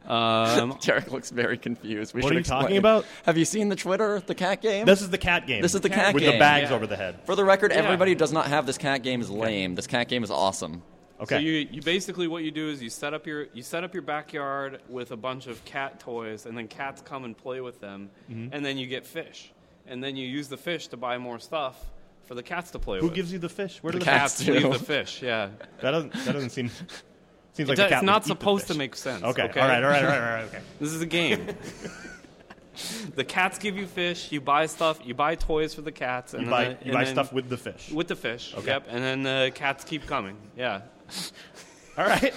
[0.06, 2.14] Um, Derek looks very confused.
[2.14, 2.60] We What should are you explain.
[2.62, 3.04] talking about?
[3.26, 4.86] Have you seen the Twitter, the cat game?
[4.86, 5.62] This is the cat game.
[5.62, 6.28] This is the cat with game.
[6.30, 6.76] With the bags Yeah.
[6.76, 7.18] over the head.
[7.26, 7.78] For the record, Yeah.
[7.78, 9.74] everybody who does not have this cat game is lame.
[9.74, 10.82] This cat game is awesome.
[11.20, 11.36] Okay.
[11.36, 13.92] So you, you basically what you do is you set up your you set up
[13.92, 17.80] your backyard with a bunch of cat toys, and then cats come and play with
[17.80, 18.54] them, Mm-hmm.
[18.54, 19.52] and then you get fish,
[19.86, 21.76] and then you use the fish to buy more stuff
[22.26, 23.10] for the cats to play Who with.
[23.12, 23.82] Who gives you the fish?
[23.82, 25.20] Where do The the, cats cats leave the fish?
[25.22, 25.50] Yeah,
[25.82, 26.12] That doesn't.
[26.24, 26.70] That doesn't seem.
[27.52, 29.24] Seems like It the does- it's not supposed to make sense.
[29.24, 29.42] Okay.
[29.42, 29.60] okay?
[29.60, 29.82] All right.
[29.82, 30.04] All right.
[30.04, 30.20] All right.
[30.22, 30.44] All right.
[30.44, 30.60] Okay.
[30.78, 31.48] This is a game.
[33.16, 34.30] the cats give you fish.
[34.32, 35.00] You buy stuff.
[35.04, 36.32] You buy toys for the cats.
[36.34, 37.90] And You buy the- you buy then- stuff with the fish.
[37.90, 38.54] with the fish.
[38.56, 38.68] Okay.
[38.68, 38.86] Yep.
[38.88, 40.36] And then the cats keep coming.
[40.56, 40.82] Yeah.
[41.98, 42.32] All right.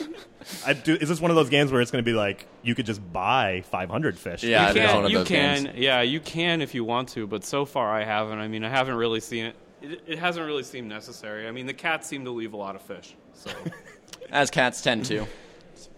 [0.66, 2.76] I do, is this one of those games where it's going to be like you
[2.76, 4.44] could just buy 500 fish?
[4.44, 4.96] Yeah, you can.
[4.96, 5.64] one of you those can.
[5.66, 5.78] games.
[5.78, 7.28] Yeah, you can if you want to.
[7.28, 8.40] But so far, I haven't.
[8.40, 9.56] I mean, I haven't really seen it.
[9.82, 11.48] It, it hasn't really seemed necessary.
[11.48, 13.16] I mean, the cats seem to leave a lot of fish.
[13.34, 13.52] So
[14.32, 15.28] As cats tend to.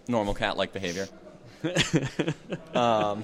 [0.08, 1.08] Normal cat like behavior.
[2.76, 3.24] Um,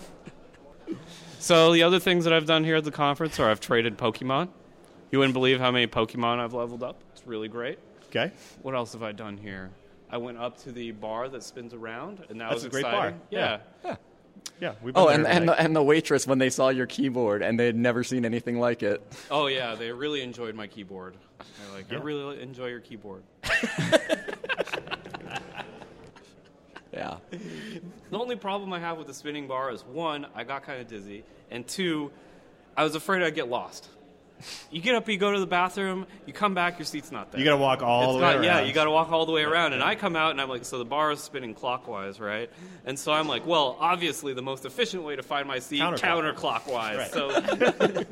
[1.40, 4.50] so the other things that I've done here at the conference are I've traded Pokemon.
[5.12, 7.02] You wouldn't believe how many Pokemon I've leveled up.
[7.12, 7.78] It's really great.
[8.12, 8.32] Okay.
[8.62, 9.71] What else have I done here?
[10.10, 12.82] I went up to the bar that spins around, and that That's was a great
[12.86, 13.17] exciting.
[13.17, 13.21] bar.
[13.30, 13.60] Yeah.
[14.60, 14.74] Yeah.
[14.84, 17.60] We've been Oh, and, and, the, and the waitress, when they saw your keyboard and
[17.60, 19.02] they had never seen anything like it.
[19.32, 21.15] Oh yeah, they really enjoyed my keyboard.
[21.39, 22.00] They're like, Yeah.
[22.00, 23.24] I really enjoy your keyboard.
[26.93, 27.17] Yeah.
[28.10, 30.89] The only problem I have with the spinning bar is one, I got kind of
[30.89, 32.12] dizzy, and two,
[32.76, 33.88] I was afraid I'd get lost.
[34.71, 37.39] You get up, you go to the bathroom, you come back, your seat's not there.
[37.39, 38.43] you got to walk all It's the got- way around.
[38.43, 40.49] yeah, you got to walk all the way around, and I come out and I'm
[40.49, 42.49] like, so the bar is spinning clockwise, right?
[42.86, 46.34] And so I'm like, well, obviously the most efficient way to find my seat Counterclockwise.
[46.36, 46.97] counterclockwise.
[46.97, 48.08] Right.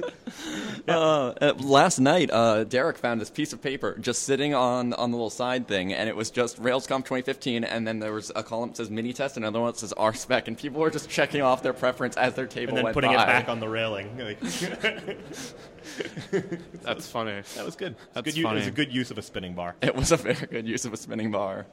[0.87, 5.11] So uh, last night, uh, Derek found this piece of paper just sitting on, on
[5.11, 8.43] the little side thing, and it was just RailsConf 2015, and then there was a
[8.43, 11.09] column that says mini test, and another one that says RSpec, and people were just
[11.09, 13.23] checking off their preference as their table and then went putting by.
[13.23, 14.09] it back on the railing.
[16.31, 17.41] Like, that's funny.
[17.55, 17.95] that was good.
[18.13, 19.75] That's good u- it was a good use of a spinning bar.
[19.81, 21.65] It was a very good use of a spinning bar.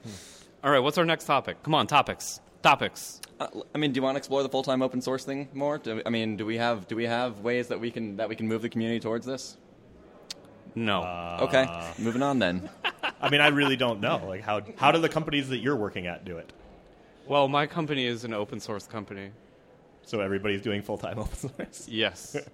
[0.64, 1.62] All right, what's our next topic?
[1.62, 2.40] Come on, topics.
[2.62, 3.20] Topics.
[3.38, 5.78] Uh, I mean, do you want to explore the full-time open source thing more?
[5.78, 8.34] Do, I mean, do we have do we have ways that we can that we
[8.36, 9.56] can move the community towards this?
[10.74, 11.02] No.
[11.42, 11.66] Okay,
[11.98, 12.68] moving on then.
[13.20, 14.22] I mean, I really don't know.
[14.26, 16.52] Like, how how do the companies that you're working at do it?
[17.28, 19.30] well, my company is an open source company.
[20.02, 21.88] So everybody's doing full time open source.
[21.88, 22.36] Yes.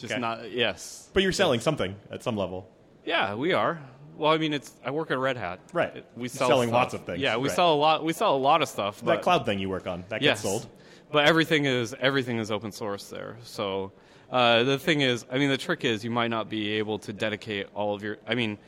[0.00, 0.20] Just Okay.
[0.20, 1.08] not yes.
[1.12, 2.68] But you're selling something at some level.
[3.04, 3.80] Yeah, we are.
[4.16, 5.60] Well, I mean, it's I work at Red Hat.
[5.72, 5.96] Right.
[5.96, 6.82] It- We You're sell selling stuff.
[6.82, 7.20] lots of things.
[7.20, 7.56] Yeah, we Right.
[7.56, 8.04] sell a lot.
[8.04, 8.98] We sell a lot of stuff.
[9.00, 10.42] that but- cloud thing you work on that yes.
[10.42, 10.66] gets sold.
[11.12, 13.36] But everything is everything is open source there.
[13.42, 13.92] So
[14.30, 17.12] uh, the thing is, I mean, the trick is you might not be able to
[17.12, 18.18] dedicate all of your.
[18.28, 18.58] I mean,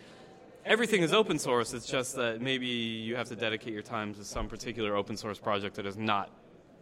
[0.64, 1.72] everything is open source.
[1.72, 5.38] It's just that maybe you have to dedicate your time to some particular open source
[5.38, 6.30] project that is not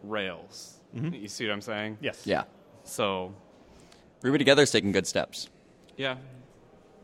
[0.03, 0.79] Rails.
[0.93, 1.99] You see what I'm saying?
[2.01, 2.25] Yes.
[2.25, 2.43] Yeah,
[2.83, 3.33] So
[4.21, 5.49] Ruby Together is taking good steps.
[5.97, 6.15] Yeah.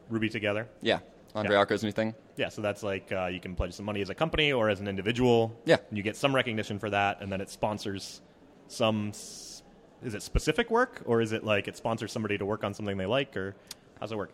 [0.09, 0.67] Ruby together.
[0.81, 0.99] Yeah,
[1.35, 1.59] Andre Yeah.
[1.59, 2.15] Arko's new thing.
[2.37, 4.79] Yeah, so that's like uh, you can pledge some money as a company or as
[4.79, 5.53] an individual.
[5.65, 5.77] Yeah.
[5.89, 8.21] and you get some recognition for that, and then it sponsors
[8.69, 9.09] some.
[9.09, 9.63] s-
[10.03, 12.95] Is it specific work, or is it like it sponsors somebody to work on something
[12.97, 13.55] they like, or
[13.99, 14.31] how's it work?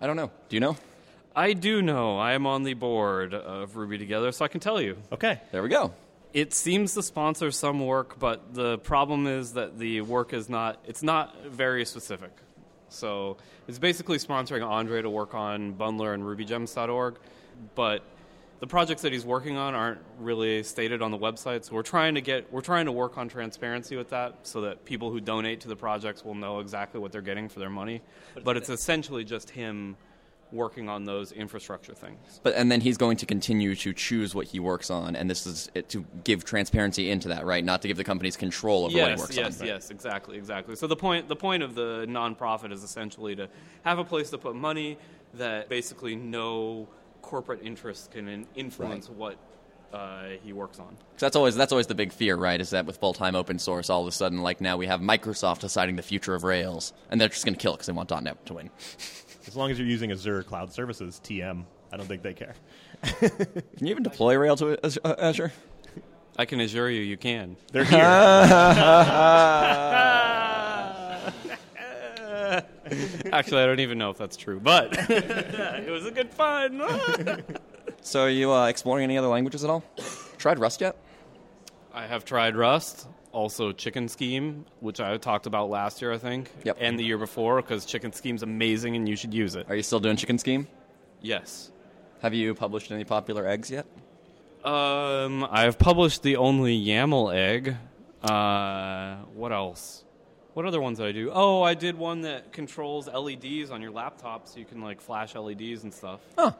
[0.00, 0.30] I don't know.
[0.48, 0.76] Do you know?
[1.36, 2.16] I do know.
[2.18, 4.96] I am on the board of Ruby Together, so I can tell you.
[5.12, 5.92] Okay, There we go.
[6.32, 10.78] It seems to sponsor some work, but the problem is that the work is not
[10.86, 12.30] it's not very specific.
[12.88, 17.16] So it's basically sponsoring Andre to work on Bundler and RubyGems.org,
[17.74, 18.02] but
[18.60, 21.64] the projects that he's working on aren't really stated on the website.
[21.64, 24.84] So we're trying to get we're trying to work on transparency with that, so that
[24.84, 28.02] people who donate to the projects will know exactly what they're getting for their money.
[28.44, 29.96] But it's essentially just him
[30.52, 32.40] working on those infrastructure things.
[32.42, 35.46] But and then he's going to continue to choose what he works on, and this
[35.46, 37.64] is it, to give transparency into that, right?
[37.64, 39.66] Not to give the companies control over what he yes, works yes, on.
[39.66, 40.76] yes, exactly, exactly.
[40.76, 43.48] So the point the point of the nonprofit is essentially to
[43.84, 44.98] have a place to put money
[45.34, 46.88] that basically no
[47.22, 49.36] corporate interest can in- influence what
[49.92, 50.96] uh, he works on.
[51.18, 52.60] that's always that's always the big fear, right?
[52.60, 55.00] Is that with full time open source, all of a sudden, like now we have
[55.00, 57.92] Microsoft deciding the future of Rails, and they're just going to kill it because they
[57.92, 58.70] want .NET to win.
[59.50, 62.54] as long as you're using Azure Cloud Services (TM), I don't think they care.
[63.02, 63.40] Can
[63.80, 65.52] you even deploy Rails to uh, Azure?
[66.36, 67.56] I can assure you, you can.
[67.72, 67.98] They're here.
[73.32, 77.42] Actually, I don't even know if that's true, but it was a good fun.
[78.02, 79.82] So, are you uh, exploring any other languages at all?
[80.38, 80.96] Tried Rust yet?
[81.92, 86.50] I have tried Rust, also Chicken Scheme, which I talked about last year, I think,
[86.64, 86.76] Yep.
[86.80, 89.66] and the year before, because Chicken Scheme's amazing and you should use it.
[89.68, 90.66] Are you still doing Chicken Scheme?
[91.20, 91.70] Yes.
[92.22, 93.86] Have you published any popular eggs yet?
[94.64, 97.76] Um, I've published the only YAML egg.
[98.22, 100.04] Uh, what else?
[100.52, 101.30] What other ones did I do?
[101.32, 105.34] Oh, I did one that controls LEDs on your laptop, so you can like flash
[105.34, 106.20] LEDs and stuff.
[106.36, 106.54] Oh,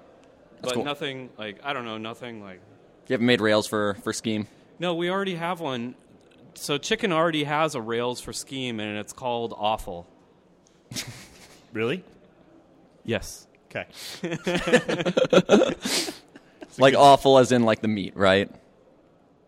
[0.62, 0.84] but cool.
[0.84, 2.60] nothing like I don't know, nothing like.
[3.08, 4.46] you haven't made Rails for for Scheme.
[4.78, 5.94] No, we already have one.
[6.54, 10.06] So Chicken already has a Rails for Scheme, and it's called Awful.
[11.72, 12.04] really?
[13.04, 13.46] Yes.
[13.70, 13.86] Okay.
[16.78, 18.50] Like awful, as in like the meat, right?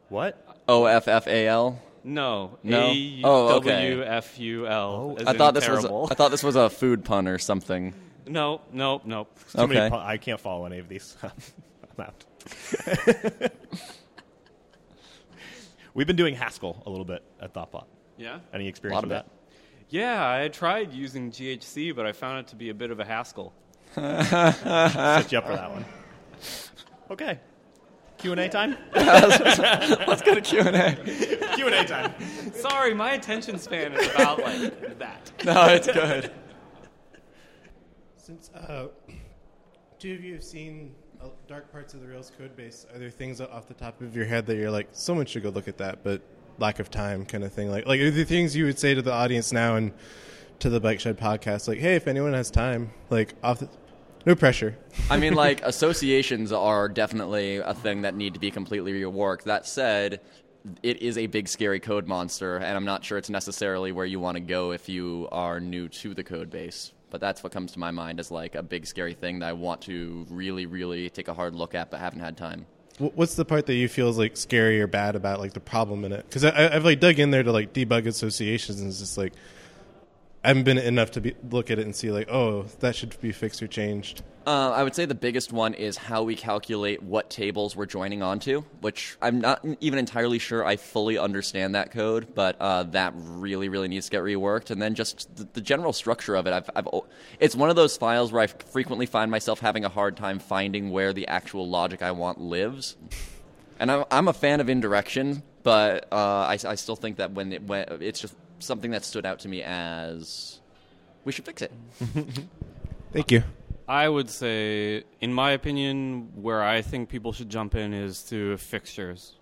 [0.08, 0.44] What?
[0.68, 1.80] O F F A L.
[2.04, 2.58] No.
[2.62, 2.90] No?
[2.90, 3.90] A Oh, okay.
[3.90, 4.72] W F U L.
[4.72, 6.02] Oh, as oh, I in thought this terrible.
[6.02, 7.94] was I thought this was a food pun or something.
[8.26, 9.28] No, no, no.
[9.52, 9.90] Too many Okay.
[9.90, 11.16] po- I can't follow any of these.
[11.22, 12.24] I'm out.
[15.94, 17.84] We've been doing Haskell a little bit at ThoughtBot.
[18.16, 18.40] Yeah.
[18.52, 19.26] Any experience lot of with it.
[19.26, 19.52] that?
[19.90, 23.04] Yeah, I tried using GHC, but I found it to be a bit of a
[23.04, 23.52] hassle.
[23.94, 25.84] Set you up for that one.
[27.10, 27.38] Okay.
[28.16, 28.76] Q and A time.
[28.94, 30.94] Let's go to Q and A.
[31.56, 32.14] Q and A time.
[32.54, 35.32] Sorry, my attention span is about like that.
[35.44, 36.32] No, it's good.
[38.16, 38.86] Since uh,
[39.98, 43.10] two of you have seen Uh, dark parts of the Rails code base, are there
[43.10, 45.78] things off the top of your head that you're like, someone should go look at
[45.78, 46.20] that, but
[46.58, 47.70] lack of time kind of thing?
[47.70, 49.92] Like, like are there things you would say to the audience now and
[50.58, 53.68] to the Bike Shed podcast, like, hey, if anyone has time, like, off the,
[54.26, 54.76] no pressure.
[55.10, 59.44] I mean, like associations are definitely a thing that need to be completely reworked.
[59.44, 60.20] That said,
[60.82, 64.18] it is a big scary code monster, and I'm not sure it's necessarily where you
[64.18, 66.92] want to go if you are new to the code base.
[67.12, 69.52] But that's what comes to my mind as like a big scary thing that I
[69.52, 72.64] want to really, really take a hard look at, but haven't had time.
[72.98, 76.06] What's the part that you feel is like scary or bad about like the problem
[76.06, 76.24] in it?
[76.26, 79.34] Because I've like dug in there to like debug associations, and it's just like
[80.44, 83.18] I haven't been enough to be, look at it and see like, oh, that should
[83.20, 84.22] be fixed or changed.
[84.44, 88.24] Uh, I would say the biggest one is how we calculate what tables we're joining
[88.24, 93.12] onto, which I'm not even entirely sure I fully understand that code, but uh, that
[93.14, 94.72] really, really needs to get reworked.
[94.72, 96.88] And then just the, the general structure of it, I've, I've,
[97.38, 100.90] it's one of those files where I frequently find myself having a hard time finding
[100.90, 102.96] where the actual logic I want lives.
[103.78, 107.52] And I'm, I'm a fan of indirection, but uh, I, I still think that when
[107.52, 110.60] it when it's just something that stood out to me as
[111.24, 111.72] we should fix it.
[113.12, 113.42] Thank you.
[113.88, 118.56] I would say, in my opinion, where I think people should jump in is to
[118.56, 119.34] fixtures,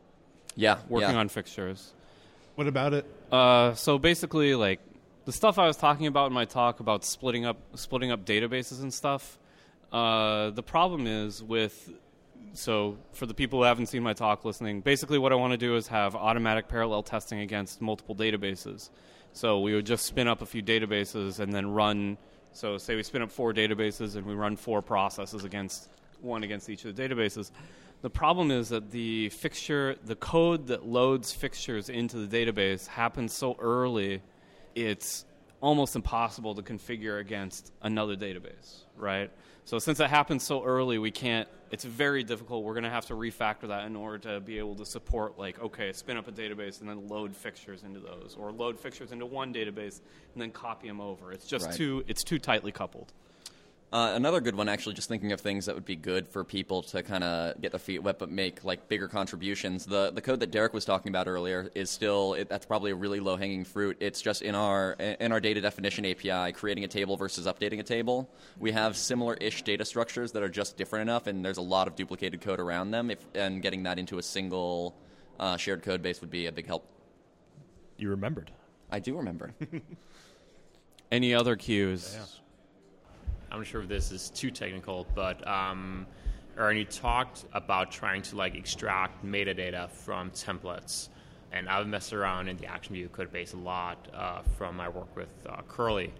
[0.56, 1.16] Yeah, working yeah.
[1.20, 1.92] on fixtures.
[2.56, 3.06] What about it?
[3.30, 4.80] Uh, so basically, like
[5.24, 8.82] the stuff I was talking about in my talk about splitting up splitting up databases
[8.82, 9.38] and stuff.
[9.92, 11.90] Uh, the problem is with
[12.52, 15.56] so for the people who haven't seen my talk listening, basically what I want to
[15.56, 18.90] do is have automatic parallel testing against multiple databases.
[19.32, 22.18] So we would just spin up a few databases and then run.
[22.52, 25.88] So say we spin up four databases and we run four processes against
[26.20, 27.50] one against each of the databases.
[28.02, 33.32] The problem is that the fixture, the code that loads fixtures into the database happens
[33.32, 34.22] so early,
[34.74, 35.24] it's
[35.60, 39.30] almost impossible to configure against another database, right?
[39.64, 41.48] So since it happens so early, we can't.
[41.70, 42.64] It's very difficult.
[42.64, 45.60] We're going to have to refactor that in order to be able to support, like,
[45.60, 49.26] okay, spin up a database and then load fixtures into those, or load fixtures into
[49.26, 50.00] one database
[50.32, 51.30] and then copy them over.
[51.30, 51.74] It's just Right.
[51.76, 52.04] too.
[52.08, 53.12] It's too tightly coupled.
[53.92, 56.80] Uh, another good one, actually, just thinking of things that would be good for people
[56.80, 59.84] to kind of get their feet wet, but make like bigger contributions.
[59.84, 62.94] The the code that Derek was talking about earlier is still it, that's probably a
[62.94, 63.96] really low hanging fruit.
[63.98, 67.82] It's just in our in our data definition API, creating a table versus updating a
[67.82, 68.30] table.
[68.60, 71.88] We have similar ish data structures that are just different enough, and there's a lot
[71.88, 73.10] of duplicated code around them.
[73.10, 74.94] If and getting that into a single
[75.40, 76.86] uh, shared code base would be a big help.
[77.96, 78.52] You remembered.
[78.88, 79.52] I do remember.
[81.10, 82.16] Any other cues?
[83.50, 86.06] I'm not sure if this is too technical, but um,
[86.56, 91.08] Aaron, you talked about trying to like extract metadata from templates,
[91.52, 94.88] and I've messed around in the Action View code base a lot uh, from my
[94.88, 96.12] work with uh, Curly,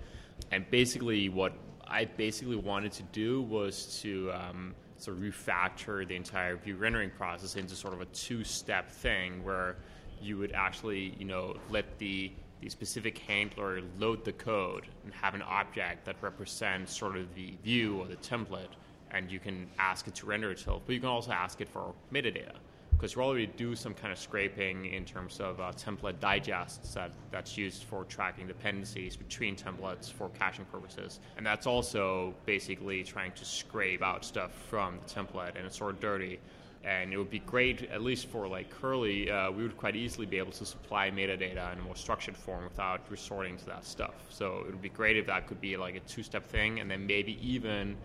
[0.51, 1.53] and basically what
[1.87, 7.11] I basically wanted to do was to um, sort of refactor the entire view rendering
[7.11, 9.77] process into sort of a two-step thing where
[10.21, 15.35] you would actually, you know, let the the specific handler load the code and have
[15.35, 18.75] an object that represents sort of the view or the template,
[19.11, 20.83] and you can ask it to render itself.
[20.87, 22.57] But you can also ask it for metadata
[23.01, 27.11] because you already do some kind of scraping in terms of uh, template digests that,
[27.31, 31.18] that's used for tracking dependencies between templates for caching purposes.
[31.38, 35.94] And that's also basically trying to scrape out stuff from the template, and it's sort
[35.94, 36.40] of dirty
[36.85, 40.27] and it would be great at least for like curly uh, we would quite easily
[40.27, 44.14] be able to supply metadata in a more structured form without resorting to that stuff
[44.31, 47.07] so it would be great if that could be like a two-step thing and then
[47.07, 47.97] maybe even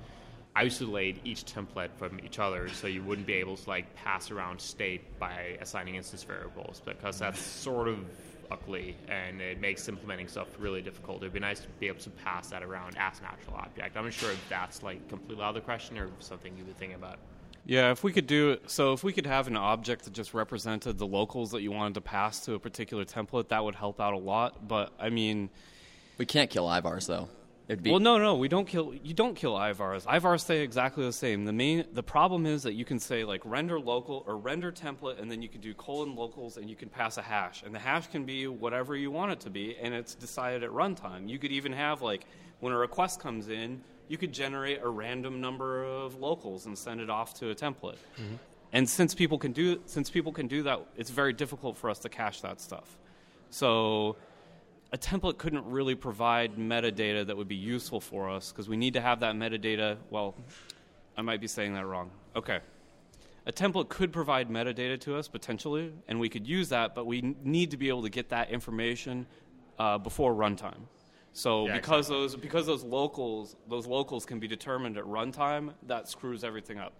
[0.57, 4.59] isolate each template from each other so you wouldn't be able to like pass around
[4.59, 7.99] state by assigning instance variables because that's sort of
[8.51, 11.21] ugly and it makes implementing stuff really difficult.
[11.21, 13.97] It'd be nice to be able to pass that around as an actual object.
[13.97, 16.77] I'm not sure if that's like completely out of the question or something you would
[16.77, 17.19] think about.
[17.65, 20.99] Yeah, if we could do so, if we could have an object that just represented
[20.99, 24.13] the locals that you wanted to pass to a particular template, that would help out
[24.13, 24.67] a lot.
[24.67, 25.49] But I mean,
[26.19, 27.27] we can't kill IVARs though.
[27.67, 28.93] It'd be well, no, no, we don't kill.
[28.93, 30.05] You don't kill IVARs.
[30.05, 31.45] IVARs stay exactly the same.
[31.45, 35.19] The main, the problem is that you can say like render local or render template,
[35.19, 37.79] and then you can do colon locals, and you can pass a hash, and the
[37.79, 41.27] hash can be whatever you want it to be, and it's decided at runtime.
[41.27, 42.27] You could even have like
[42.59, 47.01] when a request comes in, you could generate a random number of locals and send
[47.01, 47.97] it off to a template.
[48.73, 51.99] And since people can do since people can do that, it's very difficult for us
[51.99, 52.97] to cache that stuff.
[53.49, 54.17] So
[54.91, 58.93] a template couldn't really provide metadata that would be useful for us because we need
[58.93, 59.97] to have that metadata.
[60.09, 60.35] Well,
[61.17, 62.11] I might be saying that wrong.
[62.35, 62.59] Okay.
[63.47, 67.35] A template could provide metadata to us potentially, and we could use that, but we
[67.43, 69.27] need to be able to get that information
[69.77, 70.87] uh, before runtime.
[71.35, 76.07] So Yeah, because those because those locals those locals can be determined at runtime, that
[76.07, 76.93] screws everything up.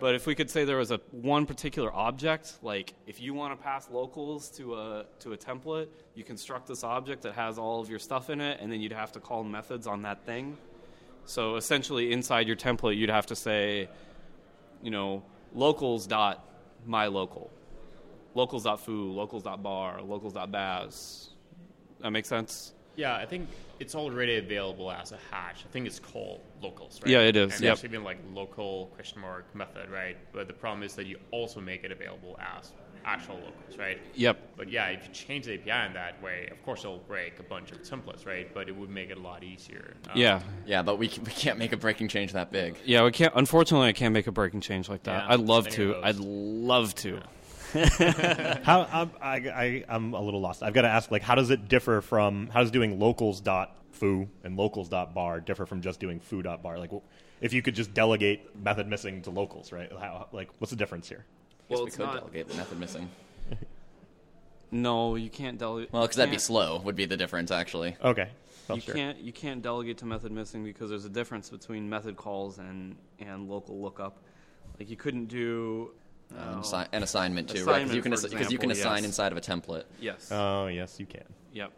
[0.00, 3.52] But if we could say there was a one particular object, like if you want
[3.52, 7.82] to pass locals to a to a template, you construct this object that has all
[7.82, 10.56] of your stuff in it, and then you'd have to call methods on that thing.
[11.26, 13.90] So essentially, inside your template, you'd have to say,
[14.82, 15.22] you know,
[15.54, 16.48] locals dot
[16.86, 17.50] my local,
[18.34, 21.28] locals dot foo, locals dot bar, locals dot baz.
[22.00, 22.72] That makes sense.
[23.00, 25.64] Yeah, I think it's already available as a hash.
[25.66, 27.10] I think it's called locals, right?
[27.10, 27.76] Yeah, it is, And yep.
[27.78, 30.18] there's even like local question mark method, right?
[30.34, 32.72] But the problem is that you also make it available as
[33.06, 33.98] actual locals, right?
[34.16, 34.36] Yep.
[34.58, 37.42] But yeah, if you change the API in that way, of course it'll break a
[37.42, 38.52] bunch of templates, right?
[38.52, 39.94] But it would make it a lot easier.
[40.10, 40.42] Um, Yeah.
[40.66, 42.76] yeah, but we c- we can't make a breaking change that big.
[42.84, 43.32] Yeah, we can't.
[43.34, 45.24] Unfortunately, I can't make a breaking change like that.
[45.24, 45.96] Yeah, I'd love to.
[46.02, 47.22] I'd love to.
[47.72, 50.62] How I'm, I, I, I'm a little lost.
[50.62, 53.76] I've got to ask, like, how does it differ from how does doing locals dot
[53.92, 56.78] foo and locals dot bar differ from just doing foo dot bar?
[56.78, 56.90] Like,
[57.40, 59.90] if you could just delegate method missing to locals, right?
[59.92, 61.24] How, like, what's the difference here?
[61.68, 63.08] Well, we could not- delegate the method missing.
[64.72, 65.92] No, you can't delegate.
[65.92, 66.80] Well, because that'd be slow.
[66.82, 67.96] Would be the difference actually.
[68.04, 68.28] Okay,
[68.68, 68.94] well, you sure.
[68.94, 72.96] can't you can't delegate to method missing because there's a difference between method calls and
[73.18, 74.18] and local lookup.
[74.78, 75.90] Like you couldn't do.
[76.38, 77.80] Um, oh, assi- an assignment too, right?
[77.82, 79.04] Because you can assi- 'cause you can assign yes.
[79.06, 79.84] inside of a template.
[80.00, 80.28] yes.
[80.30, 81.24] Oh, yes, you can.
[81.52, 81.72] yep.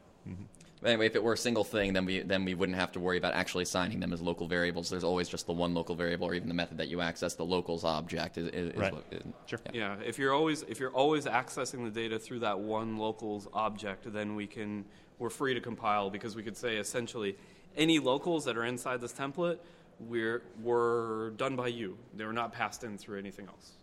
[0.81, 3.01] But anyway, if it were a single thing, then we then we wouldn't have to
[3.01, 4.91] worry about actually assigning them as local variables.
[4.91, 7.35] There's always just the one local variable, or even the method that you access.
[7.35, 8.93] The locals object is, is, is Right.
[8.93, 9.61] what- is- Sure.
[9.73, 14.13] Yeah, if you're always if you're always accessing the data through that one locals object,
[14.13, 14.85] then we can
[15.21, 17.37] we're free to compile because we could say essentially
[17.77, 19.59] any locals that are inside this template
[20.01, 21.97] we're were done by you.
[22.17, 23.75] They were not passed in through anything else.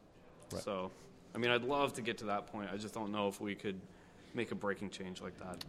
[0.51, 0.61] Right.
[0.63, 0.91] So,
[1.35, 2.69] I mean, I'd love to get to that point.
[2.73, 3.79] I just don't know if we could
[4.33, 5.63] make a breaking change like that.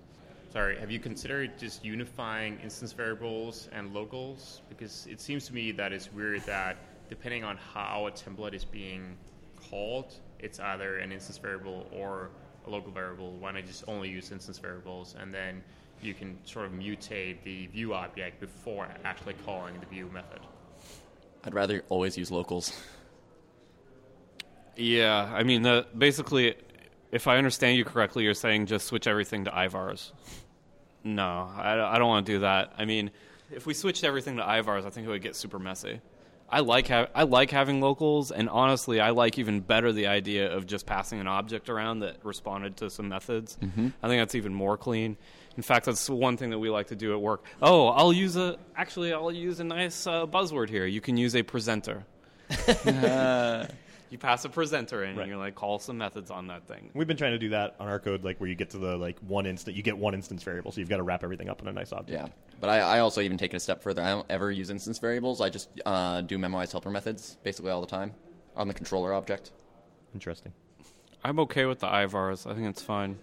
[0.52, 4.62] Sorry, have you considered just unifying instance variables and locals?
[4.68, 6.76] Because it seems to me that it's weird that
[7.08, 9.16] depending on how a template is being
[9.70, 12.30] called, it's either an instance variable or
[12.66, 13.32] a local variable.
[13.32, 15.62] Why not just only use instance variables and then
[16.02, 20.40] you can sort of mutate the view object before actually calling the view method?
[21.44, 22.72] I'd rather always use locals.
[24.76, 26.54] Yeah, I mean, the, basically,
[27.12, 30.12] if I understand you correctly, you're saying just switch everything to IVARs.
[31.04, 32.72] No, I, I don't want to do that.
[32.78, 33.10] I mean,
[33.50, 36.00] if we switched everything to IVARs, I think it would get super messy.
[36.52, 40.52] I like ha- I like having locals, and honestly, I like even better the idea
[40.52, 43.56] of just passing an object around that responded to some methods.
[43.62, 43.88] Mm-hmm.
[44.02, 45.16] I think that's even more clean.
[45.56, 47.44] In fact, that's one thing that we like to do at work.
[47.62, 50.86] Oh, I'll use a actually I'll use a nice uh, buzzword here.
[50.86, 52.04] You can use a presenter.
[54.10, 55.22] you pass a presenter in, Right.
[55.22, 56.90] and you're like, call some methods on that thing.
[56.94, 58.96] We've been trying to do that on our code, like where you get to the
[58.96, 61.62] like one instant, you get one instance variable, so you've got to wrap everything up
[61.62, 62.10] in a nice object.
[62.20, 62.28] Yeah,
[62.60, 64.02] but I, I also even take it a step further.
[64.02, 65.40] I don't ever use instance variables.
[65.40, 68.12] I just uh, do memoize helper methods basically all the time
[68.56, 69.52] on the controller object.
[70.14, 70.52] Interesting.
[71.22, 72.50] I'm okay with the IVARs.
[72.50, 73.18] I think it's fine.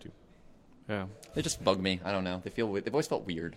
[0.00, 0.10] too.
[0.88, 1.06] Yeah.
[1.34, 2.00] They just bug me.
[2.04, 2.40] I don't know.
[2.44, 3.56] They feel we- they've always felt weird.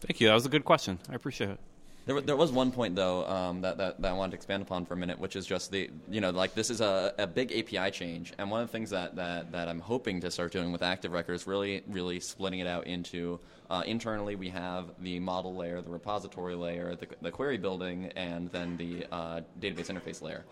[0.00, 0.26] Thank you.
[0.28, 0.98] That was a good question.
[1.08, 1.60] I appreciate it.
[2.06, 4.84] There, there was one point though um, that, that, that I wanted to expand upon
[4.84, 7.50] for a minute, which is just the you know like this is a, a big
[7.50, 10.70] API change, and one of the things that, that, that I'm hoping to start doing
[10.70, 13.40] with Active Record is really really splitting it out into
[13.70, 18.50] uh, internally we have the model layer, the repository layer, the, the query building, and
[18.50, 20.44] then the uh, database interface layer.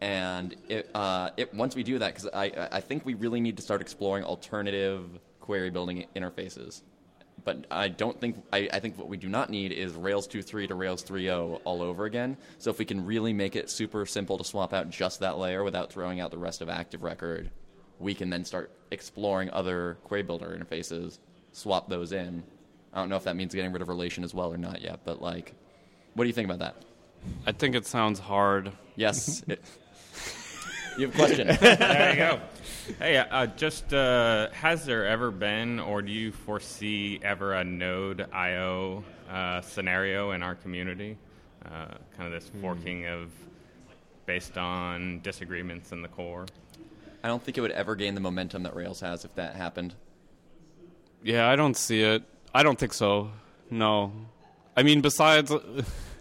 [0.00, 3.56] And it, uh, it, once we do that, because I, I think we really need
[3.56, 5.08] to start exploring alternative
[5.40, 6.82] query building interfaces
[7.44, 10.68] but I don't think I, I think what we do not need is Rails 2.3
[10.68, 12.36] to Rails 3.0 all over again.
[12.58, 15.62] So if we can really make it super simple to swap out just that layer
[15.62, 17.50] without throwing out the rest of Active Record,
[17.98, 21.18] we can then start exploring other query builder interfaces,
[21.52, 22.42] swap those in.
[22.92, 25.00] I don't know if that means getting rid of relation as well or not yet,
[25.04, 25.54] but like,
[26.14, 26.84] what do you think about that?
[27.46, 28.72] I think it sounds hard.
[28.96, 29.42] Yes.
[29.48, 29.62] it,
[30.98, 31.46] you have a question.
[31.46, 32.40] there you go.
[32.98, 38.26] Hey, uh, just uh, has there ever been, or do you foresee ever a Node
[38.30, 41.16] IO uh, scenario in our community?
[41.64, 43.30] Uh, kind of this forking of
[44.26, 46.44] based on disagreements in the core.
[47.22, 49.94] I don't think it would ever gain the momentum that Rails has if that happened.
[51.22, 52.22] Yeah, I don't see it.
[52.54, 53.30] I don't think so.
[53.70, 54.12] No.
[54.76, 55.50] I mean, besides,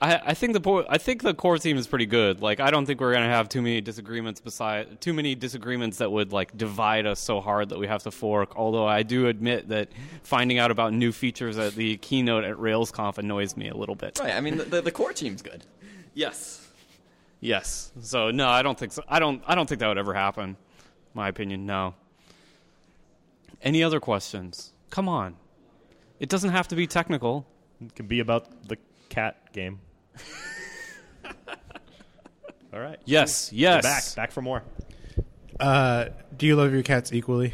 [0.00, 2.40] I I think the po- I think the core team is pretty good.
[2.40, 4.40] Like, I don't think we're gonna have too many disagreements.
[4.40, 8.10] Beside too many disagreements that would like divide us so hard that we have to
[8.10, 8.56] fork.
[8.56, 9.88] Although I do admit that
[10.22, 14.18] finding out about new features at the keynote at RailsConf annoys me a little bit.
[14.20, 14.34] Right.
[14.34, 15.64] I mean, the, the, the core team's good.
[16.14, 16.66] Yes.
[17.40, 17.92] Yes.
[18.00, 19.02] So no, I don't think so.
[19.08, 19.42] I don't.
[19.46, 20.56] I don't think that would ever happen.
[21.14, 21.94] My opinion, no.
[23.62, 24.72] Any other questions?
[24.90, 25.36] Come on.
[26.20, 27.46] It doesn't have to be technical.
[27.84, 28.78] It could be about the
[29.08, 29.80] cat game.
[32.72, 32.98] All right.
[33.04, 33.50] Yes.
[33.52, 33.82] We're Yes.
[33.82, 34.04] back.
[34.16, 34.62] Back for more.
[35.58, 37.52] Uh, do you love your cats equally?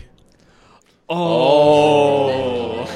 [1.08, 2.88] Oh.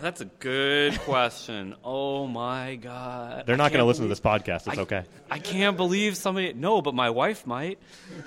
[0.00, 1.74] That's a good question.
[1.84, 3.46] Oh my god.
[3.46, 4.66] They're I not going to can't listen to this podcast.
[4.66, 5.04] It's I- okay.
[5.30, 6.52] I can't believe somebody.
[6.54, 7.78] No, but my wife might.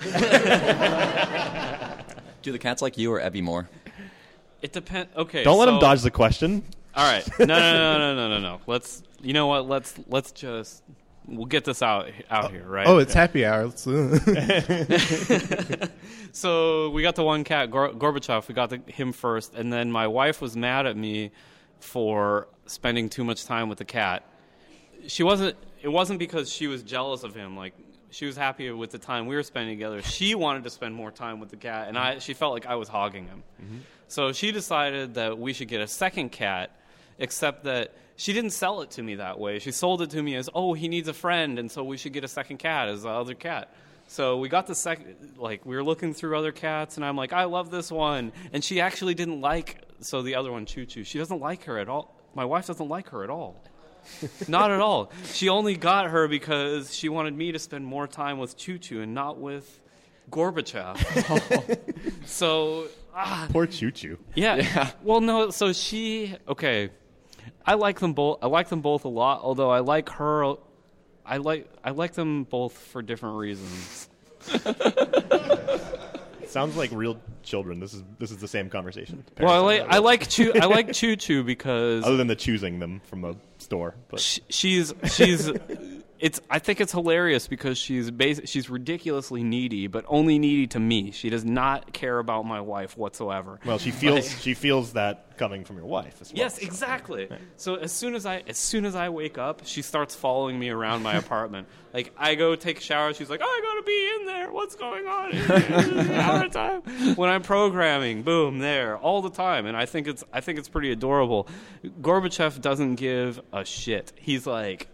[2.42, 3.68] Do the cats like you or Ebby more?
[4.62, 5.14] It depends.
[5.16, 5.42] Okay.
[5.44, 6.64] Don't let so- him dodge the question.
[6.96, 7.26] All right.
[7.38, 8.60] No, no, no, no, no, no, no.
[8.66, 9.02] Let's.
[9.22, 9.68] You know what?
[9.68, 10.82] Let's let's just.
[11.28, 12.86] We'll get this out out here, right?
[12.86, 13.66] Oh, it's happy hour.
[13.66, 14.18] Let's, uh.
[16.36, 18.46] So we got the one cat, Gor- Gorbachev.
[18.46, 21.30] We got the, him first, and then my wife was mad at me
[21.80, 24.22] for spending too much time with the cat.
[25.06, 25.56] She wasn't.
[25.80, 27.56] It wasn't because she was jealous of him.
[27.56, 27.72] Like
[28.10, 30.02] she was happy with the time we were spending together.
[30.02, 32.18] She wanted to spend more time with the cat, and I.
[32.18, 33.42] She felt like I was hogging him.
[33.62, 33.78] Mm-hmm.
[34.08, 36.70] So she decided that we should get a second cat,
[37.18, 39.58] except that she didn't sell it to me that way.
[39.58, 42.12] She sold it to me as, oh, he needs a friend, and so we should
[42.12, 43.72] get a second cat as the other cat.
[44.08, 47.32] So we got the second, like, we were looking through other cats, and I'm like,
[47.32, 48.32] I love this one.
[48.52, 51.78] And she actually didn't like, so the other one, Choo Choo, she doesn't like her
[51.78, 52.14] at all.
[52.34, 53.62] My wife doesn't like her at all.
[54.48, 55.10] not at all.
[55.32, 59.02] She only got her because she wanted me to spend more time with Choo Choo
[59.02, 59.80] and not with
[60.30, 60.96] Gorbachev.
[62.26, 64.18] so ah, Poor Choo Choo.
[64.34, 64.90] yeah.
[65.02, 65.50] Well, no.
[65.50, 66.90] So she okay.
[67.66, 68.38] I like them both.
[68.42, 69.40] I like them both a lot.
[69.42, 70.54] Although I like her.
[71.24, 74.08] I like I like them both for different reasons.
[76.46, 77.80] Sounds like real children.
[77.80, 79.24] This is this is the same conversation.
[79.40, 82.78] Well, I like I like Choo I like Choo Choo because other than the choosing
[82.78, 85.50] them from a store, but sh- she's she's
[86.18, 90.80] it's I think it's hilarious because she's bas- she's ridiculously needy, but only needy to
[90.80, 91.10] me.
[91.10, 93.60] She does not care about my wife whatsoever.
[93.64, 96.38] Well, she feels she feels that coming from your wife as well.
[96.38, 97.28] Yes, exactly.
[97.56, 100.70] So as soon as I as soon as I wake up, she starts following me
[100.70, 101.68] around my apartment.
[101.94, 104.52] Like I go take a shower, she's like, oh, "I gotta be in there.
[104.52, 105.32] What's going on?
[106.06, 106.82] Shower time."
[107.14, 110.68] When I'm programming, boom, there all the time, and I think it's I think it's
[110.68, 111.48] pretty adorable.
[112.02, 114.12] Gorbachev doesn't give a shit.
[114.16, 114.88] He's like,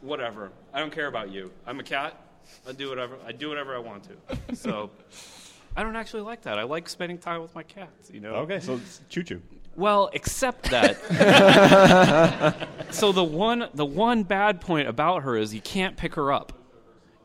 [0.00, 0.50] whatever.
[0.72, 1.50] I don't care about you.
[1.66, 2.20] I'm a cat.
[2.66, 3.16] I do whatever.
[3.26, 4.56] I do whatever I want to.
[4.56, 4.90] So.
[5.76, 6.58] I don't actually like that.
[6.58, 8.10] I like spending time with my cats.
[8.12, 8.34] You know.
[8.34, 9.40] Okay, so choo choo.
[9.76, 10.98] Well, except that.
[12.90, 16.52] so the one the one bad point about her is you can't pick her up.